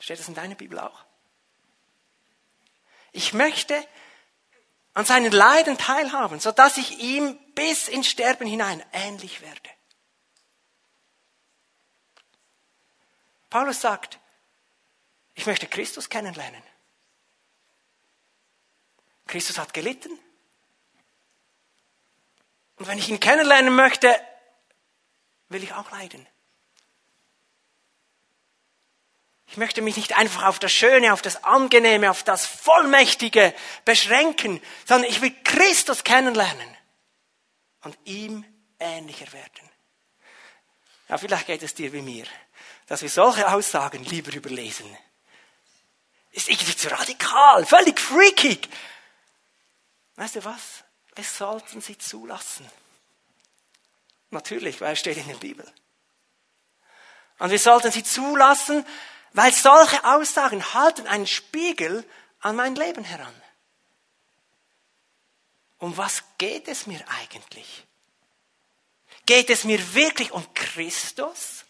Steht 0.00 0.18
das 0.18 0.28
in 0.28 0.34
deiner 0.34 0.54
Bibel 0.54 0.78
auch? 0.78 1.04
Ich 3.14 3.32
möchte 3.32 3.86
an 4.92 5.04
seinen 5.04 5.30
Leiden 5.30 5.78
teilhaben, 5.78 6.40
so 6.40 6.50
dass 6.50 6.76
ich 6.76 6.98
ihm 6.98 7.38
bis 7.54 7.86
ins 7.86 8.08
Sterben 8.08 8.44
hinein 8.44 8.84
ähnlich 8.92 9.40
werde. 9.40 9.70
Paulus 13.50 13.80
sagt, 13.80 14.18
ich 15.34 15.46
möchte 15.46 15.68
Christus 15.68 16.08
kennenlernen. 16.10 16.62
Christus 19.28 19.58
hat 19.58 19.72
gelitten. 19.72 20.18
Und 22.74 22.88
wenn 22.88 22.98
ich 22.98 23.08
ihn 23.08 23.20
kennenlernen 23.20 23.76
möchte, 23.76 24.12
will 25.50 25.62
ich 25.62 25.72
auch 25.72 25.88
leiden. 25.92 26.26
Ich 29.54 29.58
möchte 29.58 29.82
mich 29.82 29.96
nicht 29.96 30.16
einfach 30.18 30.42
auf 30.42 30.58
das 30.58 30.72
Schöne, 30.72 31.12
auf 31.12 31.22
das 31.22 31.44
Angenehme, 31.44 32.10
auf 32.10 32.24
das 32.24 32.44
Vollmächtige 32.44 33.54
beschränken, 33.84 34.60
sondern 34.84 35.08
ich 35.08 35.20
will 35.20 35.32
Christus 35.44 36.02
kennenlernen 36.02 36.76
und 37.82 37.96
ihm 38.02 38.44
ähnlicher 38.80 39.32
werden. 39.32 39.70
Ja, 41.08 41.18
vielleicht 41.18 41.46
geht 41.46 41.62
es 41.62 41.72
dir 41.72 41.92
wie 41.92 42.02
mir, 42.02 42.24
dass 42.88 43.02
wir 43.02 43.08
solche 43.08 43.46
Aussagen 43.46 44.02
lieber 44.02 44.34
überlesen. 44.34 44.90
Ist 46.32 46.48
irgendwie 46.48 46.74
zu 46.74 46.90
radikal, 46.90 47.64
völlig 47.64 48.00
freakig. 48.00 48.68
Weißt 50.16 50.34
du 50.34 50.44
was? 50.44 50.82
Wir 51.14 51.22
sollten 51.22 51.80
sie 51.80 51.96
zulassen. 51.96 52.68
Natürlich, 54.30 54.80
weil 54.80 54.94
es 54.94 54.98
steht 54.98 55.16
in 55.16 55.28
der 55.28 55.36
Bibel. 55.36 55.72
Und 57.38 57.52
wir 57.52 57.58
sollten 57.60 57.92
sie 57.92 58.02
zulassen, 58.02 58.84
weil 59.34 59.52
solche 59.52 60.02
Aussagen 60.04 60.74
halten 60.74 61.06
einen 61.06 61.26
Spiegel 61.26 62.08
an 62.40 62.56
mein 62.56 62.76
Leben 62.76 63.04
heran. 63.04 63.34
Um 65.78 65.96
was 65.96 66.22
geht 66.38 66.68
es 66.68 66.86
mir 66.86 67.04
eigentlich? 67.20 67.84
Geht 69.26 69.50
es 69.50 69.64
mir 69.64 69.94
wirklich 69.94 70.30
um 70.30 70.46
Christus? 70.54 71.64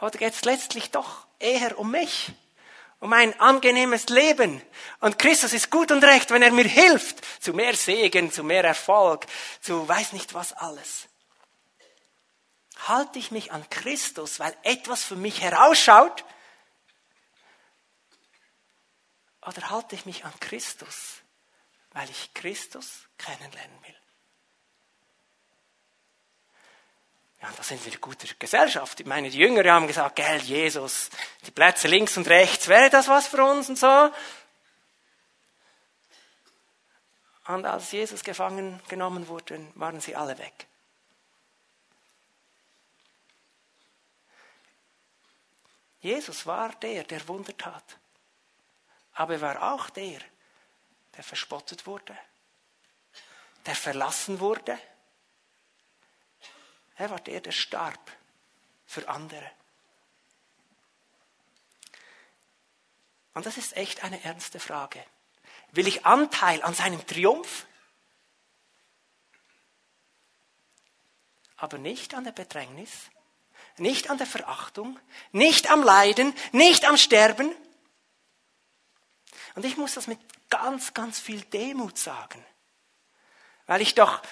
Oder 0.00 0.18
geht 0.18 0.34
es 0.34 0.44
letztlich 0.44 0.90
doch 0.90 1.26
eher 1.40 1.78
um 1.78 1.90
mich? 1.90 2.32
Um 3.00 3.12
ein 3.12 3.38
angenehmes 3.40 4.08
Leben. 4.08 4.62
Und 5.00 5.18
Christus 5.18 5.52
ist 5.52 5.70
gut 5.70 5.90
und 5.90 6.04
recht, 6.04 6.30
wenn 6.30 6.42
er 6.42 6.52
mir 6.52 6.64
hilft. 6.64 7.18
Zu 7.42 7.54
mehr 7.54 7.74
Segen, 7.74 8.30
zu 8.30 8.44
mehr 8.44 8.64
Erfolg, 8.64 9.26
zu 9.60 9.86
weiß 9.86 10.12
nicht 10.12 10.32
was 10.32 10.52
alles. 10.52 11.08
Halte 12.88 13.18
ich 13.18 13.30
mich 13.30 13.52
an 13.52 13.68
Christus, 13.70 14.38
weil 14.38 14.56
etwas 14.62 15.02
für 15.02 15.16
mich 15.16 15.40
herausschaut? 15.40 16.24
Oder 19.42 19.70
halte 19.70 19.94
ich 19.94 20.06
mich 20.06 20.24
an 20.24 20.32
Christus, 20.40 21.22
weil 21.90 22.08
ich 22.10 22.34
Christus 22.34 23.06
kennenlernen 23.18 23.82
will? 23.82 23.94
Ja, 27.42 27.52
da 27.56 27.62
sind 27.62 27.84
wir 27.84 27.92
in 27.92 28.00
guter 28.00 28.28
Gesellschaft. 28.38 28.98
Ich 29.00 29.06
meine, 29.06 29.30
die 29.30 29.38
Jünger 29.38 29.70
haben 29.72 29.86
gesagt, 29.86 30.16
gell, 30.16 30.40
Jesus, 30.40 31.10
die 31.46 31.50
Plätze 31.50 31.86
links 31.86 32.16
und 32.16 32.26
rechts, 32.28 32.68
wäre 32.68 32.90
das 32.90 33.08
was 33.08 33.26
für 33.26 33.44
uns 33.44 33.68
und 33.68 33.78
so? 33.78 34.10
Und 37.46 37.64
als 37.64 37.92
Jesus 37.92 38.24
gefangen 38.24 38.82
genommen 38.88 39.28
wurde, 39.28 39.64
waren 39.74 40.00
sie 40.00 40.16
alle 40.16 40.36
weg. 40.38 40.66
Jesus 46.06 46.46
war 46.46 46.72
der, 46.76 47.02
der 47.02 47.26
Wunder 47.26 47.56
tat. 47.56 47.98
Aber 49.14 49.34
er 49.34 49.40
war 49.40 49.74
auch 49.74 49.90
der, 49.90 50.20
der 51.16 51.24
verspottet 51.24 51.84
wurde, 51.84 52.16
der 53.66 53.74
verlassen 53.74 54.38
wurde. 54.38 54.78
Er 56.94 57.10
war 57.10 57.18
der, 57.18 57.40
der 57.40 57.50
starb 57.50 58.12
für 58.86 59.08
andere. 59.08 59.50
Und 63.34 63.44
das 63.44 63.56
ist 63.56 63.76
echt 63.76 64.04
eine 64.04 64.22
ernste 64.22 64.60
Frage. 64.60 65.04
Will 65.72 65.88
ich 65.88 66.06
Anteil 66.06 66.62
an 66.62 66.74
seinem 66.74 67.04
Triumph, 67.04 67.66
aber 71.56 71.78
nicht 71.78 72.14
an 72.14 72.22
der 72.22 72.32
Bedrängnis? 72.32 73.10
Nicht 73.78 74.10
an 74.10 74.18
der 74.18 74.26
Verachtung, 74.26 74.98
nicht 75.32 75.70
am 75.70 75.82
Leiden, 75.82 76.34
nicht 76.52 76.84
am 76.84 76.96
Sterben. 76.96 77.54
Und 79.54 79.64
ich 79.64 79.76
muss 79.76 79.94
das 79.94 80.06
mit 80.06 80.18
ganz, 80.50 80.94
ganz 80.94 81.18
viel 81.18 81.40
Demut 81.42 81.98
sagen. 81.98 82.44
Weil 83.66 83.80
ich 83.80 83.94
doch 83.94 84.22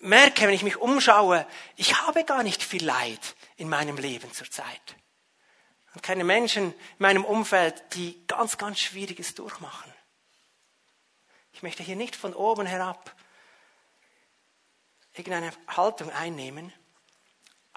merke, 0.00 0.42
wenn 0.42 0.54
ich 0.54 0.62
mich 0.62 0.76
umschaue, 0.76 1.46
ich 1.76 2.00
habe 2.02 2.24
gar 2.24 2.42
nicht 2.42 2.62
viel 2.62 2.84
Leid 2.84 3.36
in 3.56 3.68
meinem 3.68 3.96
Leben 3.96 4.32
zurzeit. 4.32 4.96
Und 5.94 6.02
keine 6.02 6.24
Menschen 6.24 6.72
in 6.72 6.78
meinem 6.98 7.24
Umfeld, 7.24 7.82
die 7.94 8.22
ganz, 8.26 8.58
ganz 8.58 8.80
Schwieriges 8.80 9.34
durchmachen. 9.34 9.92
Ich 11.52 11.62
möchte 11.62 11.82
hier 11.82 11.96
nicht 11.96 12.14
von 12.14 12.34
oben 12.34 12.66
herab 12.66 13.16
irgendeine 15.14 15.52
Haltung 15.68 16.10
einnehmen. 16.10 16.72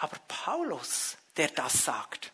Aber 0.01 0.17
Paulus, 0.27 1.17
der 1.35 1.49
das 1.49 1.83
sagt, 1.83 2.31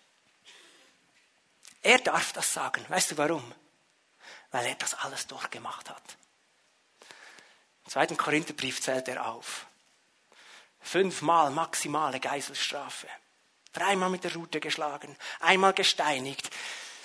er 1.82 1.99
darf 1.99 2.34
das 2.34 2.53
sagen. 2.53 2.84
Weißt 2.89 3.11
du 3.11 3.18
warum? 3.18 3.53
Weil 4.51 4.68
er 4.68 4.76
das 4.76 4.93
alles 4.95 5.28
durchgemacht 5.28 5.89
hat. 5.89 6.18
Im 7.86 7.91
zweiten 7.91 8.18
Korintherbrief 8.18 8.82
zählt 8.82 9.07
er 9.07 9.28
auf. 9.28 9.68
Fünfmal 10.82 11.51
maximale 11.51 12.20
Geiselstrafe. 12.20 13.07
Dreimal 13.74 14.09
mit 14.09 14.24
der 14.24 14.34
Rute 14.34 14.59
geschlagen. 14.59 15.16
Einmal 15.39 15.74
gesteinigt. 15.74 16.49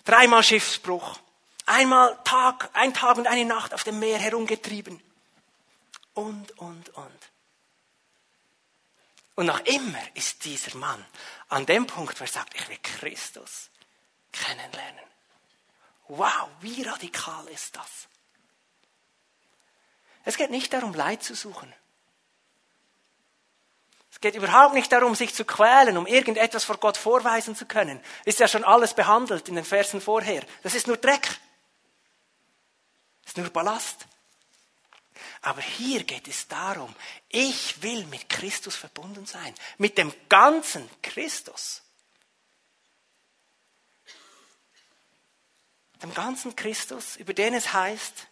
Dreimal 0.04 0.42
Schiffsbruch. 0.42 1.18
Einmal 1.66 2.18
Tag, 2.24 2.70
ein 2.74 2.94
Tag 2.94 3.16
und 3.16 3.26
eine 3.26 3.44
Nacht 3.44 3.74
auf 3.74 3.84
dem 3.84 3.98
Meer 3.98 4.18
herumgetrieben. 4.18 5.02
Und, 6.14 6.56
und, 6.58 6.88
und. 6.90 7.29
Und 9.34 9.46
noch 9.46 9.60
immer 9.60 10.00
ist 10.14 10.44
dieser 10.44 10.76
Mann 10.76 11.04
an 11.48 11.66
dem 11.66 11.86
Punkt, 11.86 12.18
wo 12.20 12.24
er 12.24 12.28
sagt, 12.28 12.54
ich 12.54 12.68
will 12.68 12.78
Christus 12.82 13.70
kennenlernen. 14.32 15.04
Wow, 16.08 16.48
wie 16.60 16.82
radikal 16.82 17.46
ist 17.48 17.76
das? 17.76 18.08
Es 20.24 20.36
geht 20.36 20.50
nicht 20.50 20.72
darum, 20.72 20.92
Leid 20.94 21.22
zu 21.22 21.34
suchen. 21.34 21.72
Es 24.10 24.20
geht 24.20 24.34
überhaupt 24.34 24.74
nicht 24.74 24.92
darum, 24.92 25.14
sich 25.14 25.34
zu 25.34 25.44
quälen, 25.44 25.96
um 25.96 26.06
irgendetwas 26.06 26.64
vor 26.64 26.76
Gott 26.76 26.96
vorweisen 26.96 27.56
zu 27.56 27.64
können. 27.64 28.02
Ist 28.24 28.38
ja 28.38 28.48
schon 28.48 28.64
alles 28.64 28.92
behandelt 28.92 29.48
in 29.48 29.54
den 29.54 29.64
Versen 29.64 30.00
vorher. 30.00 30.44
Das 30.62 30.74
ist 30.74 30.86
nur 30.86 30.98
Dreck. 30.98 31.40
Das 33.22 33.32
ist 33.32 33.36
nur 33.38 33.48
Ballast. 33.48 34.06
Aber 35.42 35.62
hier 35.62 36.04
geht 36.04 36.28
es 36.28 36.48
darum, 36.48 36.94
ich 37.28 37.82
will 37.82 38.04
mit 38.06 38.28
Christus 38.28 38.76
verbunden 38.76 39.24
sein, 39.24 39.54
mit 39.78 39.96
dem 39.96 40.12
ganzen 40.28 40.88
Christus. 41.02 41.82
Dem 46.02 46.12
ganzen 46.12 46.56
Christus, 46.56 47.16
über 47.16 47.32
den 47.32 47.54
es 47.54 47.72
heißt, 47.72 48.26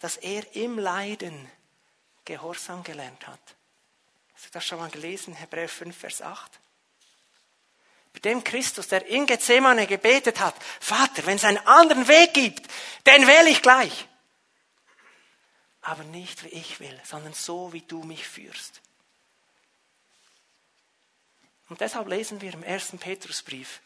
dass 0.00 0.16
er 0.16 0.54
im 0.54 0.78
Leiden 0.78 1.50
Gehorsam 2.24 2.82
gelernt 2.82 3.26
hat. 3.26 3.40
Hast 4.34 4.46
du 4.46 4.50
das 4.52 4.64
schon 4.64 4.78
mal 4.78 4.90
gelesen, 4.90 5.34
Hebräer 5.34 5.68
5, 5.68 5.96
Vers 5.96 6.22
8? 6.22 6.60
Bei 8.12 8.20
dem 8.20 8.44
Christus, 8.44 8.88
der 8.88 9.06
in 9.06 9.26
Gethsemane 9.26 9.86
gebetet 9.86 10.40
hat, 10.40 10.54
Vater, 10.80 11.24
wenn 11.26 11.36
es 11.36 11.44
einen 11.44 11.66
anderen 11.66 12.08
Weg 12.08 12.34
gibt, 12.34 12.70
den 13.06 13.26
wähle 13.26 13.50
ich 13.50 13.62
gleich 13.62 14.06
aber 15.82 16.04
nicht 16.04 16.44
wie 16.44 16.48
ich 16.48 16.80
will, 16.80 17.00
sondern 17.04 17.32
so 17.32 17.72
wie 17.72 17.82
du 17.82 18.02
mich 18.02 18.26
führst. 18.26 18.80
Und 21.68 21.80
deshalb 21.80 22.08
lesen 22.08 22.40
wir 22.40 22.52
im 22.52 22.62
ersten 22.62 22.98
Petrusbrief, 22.98 23.80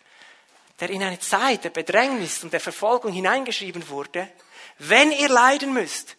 der 0.81 0.91
in 0.91 1.03
eine 1.03 1.21
Zeit 1.21 1.65
der 1.65 1.71
Bedrängnis 1.71 2.43
und 2.43 2.53
der 2.53 2.61
Verfolgung 2.61 3.13
hineingeschrieben 3.13 3.89
wurde, 3.89 4.31
wenn 4.79 5.13
ihr 5.13 5.29
leiden 5.29 5.73
müsst, 5.73 6.17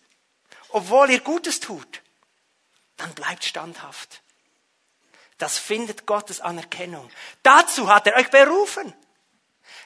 obwohl 0.69 1.09
ihr 1.09 1.19
Gutes 1.19 1.59
tut, 1.59 2.01
dann 2.97 3.13
bleibt 3.13 3.43
standhaft. 3.43 4.21
Das 5.37 5.57
findet 5.57 6.05
Gottes 6.05 6.39
Anerkennung. 6.39 7.09
Dazu 7.43 7.89
hat 7.89 8.07
er 8.07 8.15
euch 8.15 8.29
berufen. 8.29 8.93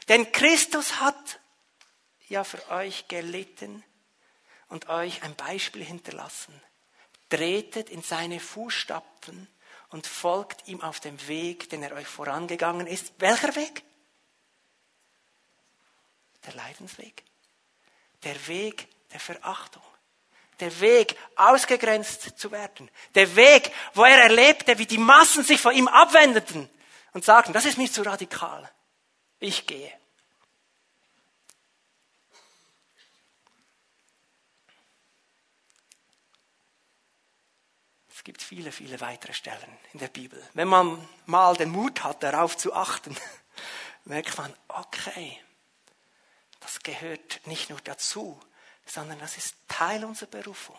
Denn 0.07 0.31
Christus 0.31 0.99
hat 0.99 1.39
ja 2.27 2.43
für 2.43 2.69
euch 2.69 3.07
gelitten 3.07 3.83
und 4.69 4.87
euch 4.89 5.23
ein 5.23 5.35
Beispiel 5.35 5.83
hinterlassen. 5.83 6.61
Tretet 7.29 7.89
in 7.89 8.01
seine 8.01 8.39
Fußstapfen 8.39 9.47
und 9.89 10.07
folgt 10.07 10.67
ihm 10.67 10.81
auf 10.81 10.99
dem 10.99 11.27
Weg, 11.27 11.69
den 11.69 11.83
er 11.83 11.93
euch 11.93 12.07
vorangegangen 12.07 12.87
ist. 12.87 13.13
Welcher 13.17 13.55
Weg? 13.55 13.83
Der 16.45 16.53
Leidensweg. 16.53 17.23
Der 18.23 18.47
Weg 18.47 18.87
der 19.11 19.19
Verachtung. 19.19 19.83
Der 20.59 20.79
Weg, 20.81 21.15
ausgegrenzt 21.35 22.37
zu 22.37 22.51
werden. 22.51 22.91
Der 23.15 23.35
Weg, 23.35 23.71
wo 23.93 24.03
er 24.03 24.23
erlebte, 24.23 24.77
wie 24.77 24.85
die 24.85 24.97
Massen 24.97 25.43
sich 25.43 25.61
von 25.61 25.73
ihm 25.73 25.87
abwendeten 25.87 26.69
und 27.13 27.23
sagten, 27.23 27.53
das 27.53 27.65
ist 27.65 27.77
mir 27.77 27.89
zu 27.89 28.01
radikal. 28.01 28.69
Ich 29.39 29.65
gehe. 29.65 29.98
Es 38.19 38.25
gibt 38.25 38.41
viele, 38.41 38.73
viele 38.73 38.99
weitere 38.99 39.31
Stellen 39.31 39.77
in 39.93 39.99
der 39.99 40.09
Bibel. 40.09 40.45
Wenn 40.53 40.67
man 40.67 41.07
mal 41.25 41.55
den 41.55 41.69
Mut 41.69 42.03
hat, 42.03 42.21
darauf 42.21 42.57
zu 42.57 42.73
achten, 42.73 43.15
merkt 44.03 44.37
man, 44.37 44.53
okay, 44.67 45.41
das 46.59 46.79
gehört 46.81 47.47
nicht 47.47 47.69
nur 47.69 47.79
dazu, 47.79 48.37
sondern 48.85 49.19
das 49.19 49.37
ist 49.37 49.55
Teil 49.69 50.03
unserer 50.03 50.29
Berufung. 50.29 50.77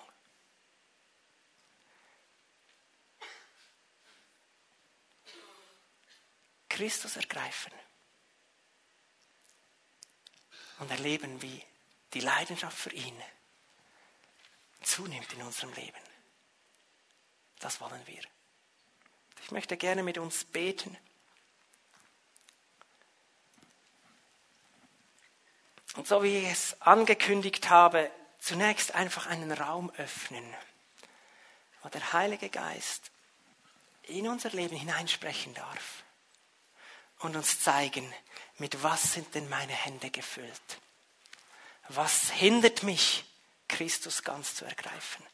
Christus 6.69 7.17
ergreifen 7.17 7.73
und 10.81 10.91
erleben, 10.91 11.41
wie 11.41 11.65
die 12.13 12.21
Leidenschaft 12.21 12.77
für 12.77 12.93
ihn 12.93 13.19
zunimmt 14.83 15.33
in 15.33 15.41
unserem 15.41 15.73
Leben. 15.73 16.10
Das 17.61 17.81
wollen 17.81 18.07
wir. 18.07 18.21
Ich 19.43 19.51
möchte 19.51 19.77
gerne 19.77 20.03
mit 20.03 20.19
uns 20.19 20.45
beten. 20.45 20.97
Und 25.97 26.07
so 26.07 26.23
wie 26.23 26.39
ich 26.39 26.51
es 26.51 26.81
angekündigt 26.83 27.69
habe, 27.69 28.11
zunächst 28.39 28.95
einfach 28.95 29.27
einen 29.27 29.53
Raum 29.53 29.91
öffnen, 29.97 30.45
wo 31.83 31.89
der 31.89 32.13
Heilige 32.13 32.49
Geist 32.49 33.11
in 34.05 34.29
unser 34.29 34.51
Leben 34.51 34.77
hineinsprechen 34.77 35.55
darf 35.55 36.05
und 37.21 37.37
uns 37.37 37.61
zeigen, 37.61 38.13
mit 38.59 38.83
was 38.83 39.13
sind 39.13 39.35
denn 39.35 39.49
meine 39.49 39.73
Hände 39.73 40.11
gefüllt? 40.11 40.81
Was 41.89 42.31
hindert 42.31 42.83
mich, 42.83 43.25
Christus 43.69 44.23
ganz 44.23 44.55
zu 44.55 44.65
ergreifen? 44.65 45.27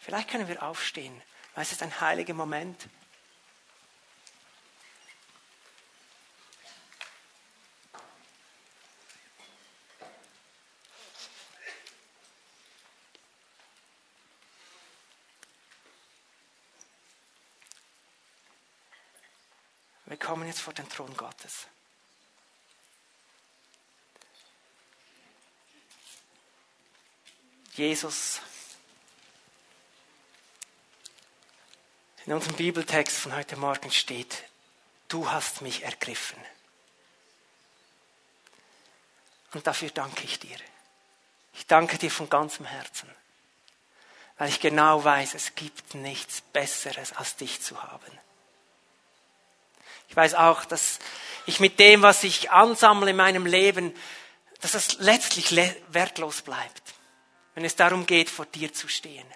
Vielleicht 0.00 0.30
können 0.30 0.48
wir 0.48 0.62
aufstehen, 0.62 1.22
weil 1.54 1.62
es 1.62 1.72
ist 1.72 1.82
ein 1.82 2.00
heiliger 2.00 2.32
Moment. 2.34 2.88
Wir 20.06 20.16
kommen 20.16 20.46
jetzt 20.46 20.60
vor 20.60 20.72
den 20.72 20.88
Thron 20.88 21.14
Gottes. 21.16 21.68
Jesus, 27.74 28.40
in 32.26 32.32
unserem 32.32 32.56
Bibeltext 32.56 33.16
von 33.16 33.34
heute 33.34 33.56
Morgen 33.56 33.90
steht, 33.90 34.44
du 35.08 35.30
hast 35.30 35.62
mich 35.62 35.82
ergriffen. 35.82 36.38
Und 39.52 39.66
dafür 39.66 39.90
danke 39.90 40.24
ich 40.24 40.38
dir. 40.38 40.56
Ich 41.54 41.66
danke 41.66 41.98
dir 41.98 42.10
von 42.10 42.28
ganzem 42.28 42.66
Herzen, 42.66 43.08
weil 44.38 44.48
ich 44.48 44.60
genau 44.60 45.02
weiß, 45.02 45.34
es 45.34 45.54
gibt 45.54 45.94
nichts 45.94 46.40
Besseres, 46.40 47.12
als 47.12 47.36
dich 47.36 47.60
zu 47.60 47.82
haben. 47.82 48.18
Ich 50.08 50.16
weiß 50.16 50.34
auch, 50.34 50.64
dass 50.64 50.98
ich 51.46 51.60
mit 51.60 51.78
dem, 51.78 52.02
was 52.02 52.22
ich 52.24 52.50
ansammle 52.50 53.10
in 53.10 53.16
meinem 53.16 53.46
Leben, 53.46 53.94
dass 54.60 54.74
es 54.74 54.98
letztlich 54.98 55.56
wertlos 55.88 56.42
bleibt, 56.42 56.82
wenn 57.54 57.64
es 57.64 57.76
darum 57.76 58.06
geht, 58.06 58.28
vor 58.28 58.46
dir 58.46 58.72
zu 58.72 58.88
stehen. 58.88 59.26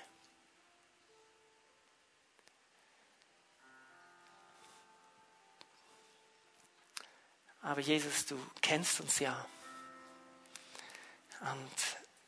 Aber 7.64 7.80
Jesus, 7.80 8.26
du 8.26 8.38
kennst 8.60 9.00
uns 9.00 9.18
ja. 9.18 9.44
Und 11.40 11.70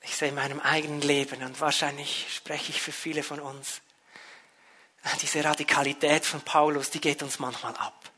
ich 0.01 0.17
sehe 0.17 0.29
in 0.29 0.35
meinem 0.35 0.61
eigenen 0.61 1.03
Leben, 1.03 1.43
und 1.43 1.61
wahrscheinlich 1.61 2.35
spreche 2.35 2.71
ich 2.71 2.81
für 2.81 2.93
viele 2.93 3.23
von 3.23 3.41
uns, 3.41 3.81
diese 5.23 5.45
Radikalität 5.45 6.25
von 6.25 6.41
Paulus, 6.41 6.91
die 6.91 7.01
geht 7.01 7.23
uns 7.23 7.39
manchmal 7.39 7.77
ab. 7.77 8.11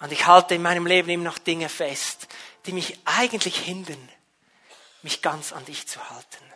Und 0.00 0.10
ich 0.10 0.26
halte 0.26 0.54
in 0.54 0.62
meinem 0.62 0.86
Leben 0.86 1.08
immer 1.10 1.24
noch 1.24 1.38
Dinge 1.38 1.68
fest, 1.68 2.26
die 2.66 2.72
mich 2.72 2.98
eigentlich 3.04 3.56
hindern, 3.58 4.08
mich 5.02 5.22
ganz 5.22 5.52
an 5.52 5.64
dich 5.64 5.86
zu 5.86 6.10
halten. 6.10 6.52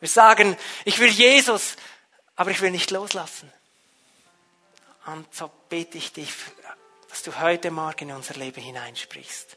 Wir 0.00 0.08
sagen, 0.08 0.56
ich 0.84 0.98
will 0.98 1.10
Jesus, 1.10 1.76
aber 2.34 2.50
ich 2.50 2.60
will 2.60 2.70
nicht 2.70 2.90
loslassen. 2.90 3.52
Und 5.06 5.32
so 5.32 5.48
bete 5.68 5.98
ich 5.98 6.12
dich, 6.12 6.32
dass 7.16 7.22
du 7.22 7.40
heute 7.40 7.70
Morgen 7.70 8.10
in 8.10 8.14
unser 8.14 8.34
Leben 8.34 8.60
hineinsprichst 8.60 9.56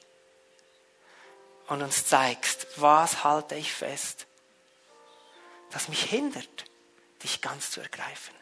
und 1.68 1.82
uns 1.82 2.06
zeigst, 2.06 2.68
was 2.78 3.26
halte 3.26 3.56
ich 3.56 3.74
fest, 3.74 4.28
das 5.70 5.90
mich 5.90 6.04
hindert, 6.04 6.64
dich 7.22 7.42
ganz 7.42 7.70
zu 7.70 7.82
ergreifen. 7.82 8.34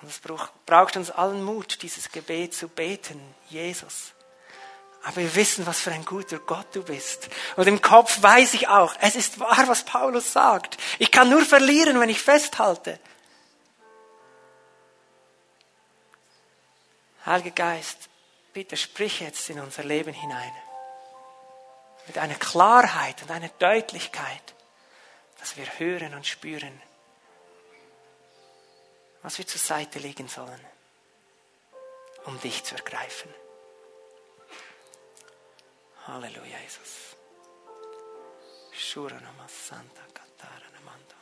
Und 0.00 0.08
es 0.08 0.22
braucht 0.64 0.96
uns 0.96 1.10
allen 1.10 1.44
Mut, 1.44 1.82
dieses 1.82 2.10
Gebet 2.10 2.54
zu 2.54 2.68
beten, 2.68 3.20
Jesus. 3.50 4.14
Aber 5.02 5.16
wir 5.16 5.34
wissen, 5.34 5.66
was 5.66 5.80
für 5.80 5.92
ein 5.92 6.06
guter 6.06 6.38
Gott 6.38 6.74
du 6.74 6.82
bist. 6.82 7.28
Und 7.56 7.66
im 7.66 7.82
Kopf 7.82 8.22
weiß 8.22 8.54
ich 8.54 8.68
auch, 8.68 8.94
es 9.02 9.16
ist 9.16 9.38
wahr, 9.38 9.64
was 9.66 9.84
Paulus 9.84 10.32
sagt. 10.32 10.78
Ich 10.98 11.10
kann 11.10 11.28
nur 11.28 11.44
verlieren, 11.44 12.00
wenn 12.00 12.08
ich 12.08 12.22
festhalte. 12.22 12.98
Heiliger 17.26 17.50
Geist, 17.50 18.08
bitte 18.52 18.76
sprich 18.76 19.20
jetzt 19.20 19.50
in 19.50 19.60
unser 19.60 19.84
Leben 19.84 20.12
hinein. 20.12 20.52
Mit 22.06 22.18
einer 22.18 22.34
Klarheit 22.34 23.22
und 23.22 23.30
einer 23.30 23.50
Deutlichkeit, 23.50 24.54
dass 25.38 25.56
wir 25.56 25.66
hören 25.78 26.14
und 26.14 26.26
spüren, 26.26 26.80
was 29.22 29.38
wir 29.38 29.46
zur 29.46 29.60
Seite 29.60 29.98
legen 29.98 30.28
sollen, 30.28 30.66
um 32.24 32.40
dich 32.40 32.64
zu 32.64 32.74
ergreifen. 32.74 33.32
Halleluja, 36.06 36.58
Jesus. 36.64 37.16
Shura 38.72 39.20
Santa 39.46 40.02
Katara 40.14 40.70
Namanda. 40.72 41.16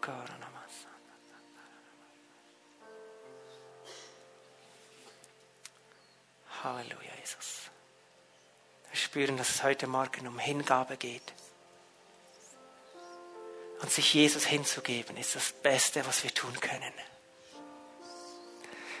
Kora 0.00 0.59
Halleluja, 6.62 7.10
Jesus. 7.20 7.70
Wir 8.90 8.96
spüren, 8.96 9.36
dass 9.38 9.48
es 9.48 9.62
heute 9.62 9.86
Morgen 9.86 10.26
um 10.26 10.38
Hingabe 10.38 10.96
geht. 10.98 11.32
Und 13.80 13.90
sich 13.90 14.12
Jesus 14.12 14.44
hinzugeben, 14.44 15.16
ist 15.16 15.36
das 15.36 15.52
Beste, 15.52 16.06
was 16.06 16.22
wir 16.22 16.34
tun 16.34 16.52
können. 16.60 16.92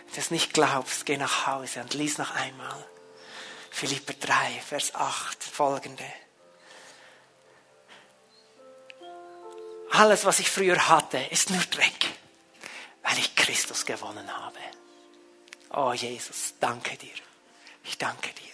Wenn 0.06 0.14
du 0.14 0.20
es 0.20 0.30
nicht 0.30 0.54
glaubst, 0.54 1.04
geh 1.04 1.18
nach 1.18 1.46
Hause 1.46 1.80
und 1.80 1.92
lies 1.92 2.16
noch 2.16 2.34
einmal. 2.34 2.86
Philippe 3.70 4.14
3, 4.14 4.60
Vers 4.66 4.94
8, 4.94 5.44
folgende. 5.44 6.10
Alles, 9.90 10.24
was 10.24 10.38
ich 10.38 10.50
früher 10.50 10.88
hatte, 10.88 11.18
ist 11.30 11.50
nur 11.50 11.62
Dreck, 11.64 12.06
weil 13.02 13.18
ich 13.18 13.36
Christus 13.36 13.84
gewonnen 13.84 14.34
habe. 14.34 14.58
Oh 15.72 15.92
Jesus, 15.92 16.54
danke 16.58 16.96
dir. 16.96 17.12
Ich 17.84 17.98
danke 17.98 18.30
dir. 18.32 18.50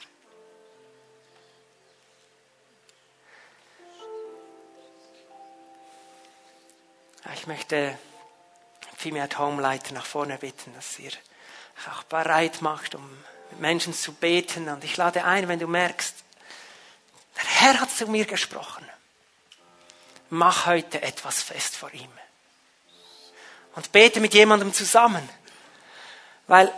Ich 7.34 7.46
möchte 7.46 7.98
Fimi 8.96 9.20
at 9.20 9.38
Home 9.38 9.60
Leiter 9.60 9.94
nach 9.94 10.06
vorne 10.06 10.38
bitten, 10.38 10.74
dass 10.74 10.98
ihr 10.98 11.12
auch 11.90 12.02
bereit 12.04 12.62
macht, 12.62 12.94
um 12.94 13.24
mit 13.50 13.60
Menschen 13.60 13.94
zu 13.94 14.12
beten. 14.12 14.68
Und 14.68 14.84
ich 14.84 14.96
lade 14.96 15.24
ein, 15.24 15.48
wenn 15.48 15.58
du 15.58 15.66
merkst, 15.66 16.14
der 17.36 17.44
Herr 17.44 17.80
hat 17.80 17.90
zu 17.90 18.06
mir 18.06 18.24
gesprochen. 18.24 18.88
Mach 20.30 20.66
heute 20.66 21.02
etwas 21.02 21.42
fest 21.42 21.76
vor 21.76 21.92
ihm. 21.92 22.10
Und 23.74 23.92
bete 23.92 24.20
mit 24.20 24.34
jemandem 24.34 24.72
zusammen. 24.72 25.28
Weil 26.46 26.72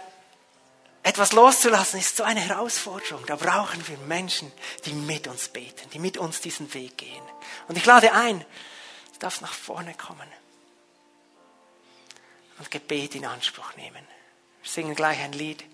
etwas 1.03 1.33
loszulassen 1.33 2.01
ist 2.01 2.17
so 2.17 2.23
eine 2.23 2.41
Herausforderung. 2.41 3.25
Da 3.27 3.37
brauchen 3.37 3.87
wir 3.89 3.97
Menschen, 3.99 4.53
die 4.85 4.93
mit 4.93 5.27
uns 5.27 5.49
beten, 5.49 5.89
die 5.91 5.99
mit 5.99 6.19
uns 6.19 6.41
diesen 6.41 6.73
Weg 6.75 6.99
gehen. 6.99 7.23
Und 7.69 7.77
ich 7.77 7.87
lade 7.87 8.13
ein, 8.13 8.41
du 8.41 9.19
darfst 9.21 9.41
nach 9.41 9.53
vorne 9.53 9.95
kommen 9.95 10.29
und 12.59 12.71
Gebet 12.71 13.15
in 13.15 13.25
Anspruch 13.25 13.77
nehmen. 13.77 14.07
Wir 14.63 14.71
singen 14.71 14.95
gleich 14.95 15.21
ein 15.21 15.33
Lied. 15.33 15.65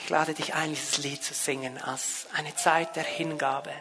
Ich 0.00 0.08
lade 0.08 0.34
dich 0.34 0.54
ein, 0.54 0.70
dieses 0.70 0.98
Lied 0.98 1.24
zu 1.24 1.34
singen 1.34 1.78
als 1.78 2.26
eine 2.34 2.54
Zeit 2.54 2.94
der 2.94 3.04
Hingabe. 3.04 3.72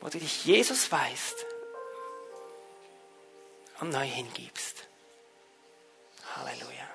Wo 0.00 0.08
du 0.08 0.18
dich 0.18 0.44
Jesus 0.46 0.90
weißt 0.90 1.49
und 3.80 3.90
neu 3.90 4.06
hingibst. 4.06 4.86
Halleluja. 6.36 6.88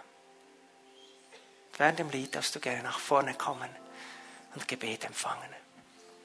Während 1.77 1.99
dem 1.99 2.09
Lied 2.09 2.35
darfst 2.35 2.55
du 2.55 2.59
gerne 2.59 2.83
nach 2.83 2.99
vorne 2.99 3.33
kommen 3.33 3.69
und 4.53 4.67
Gebet 4.67 5.05
empfangen. 5.05 5.49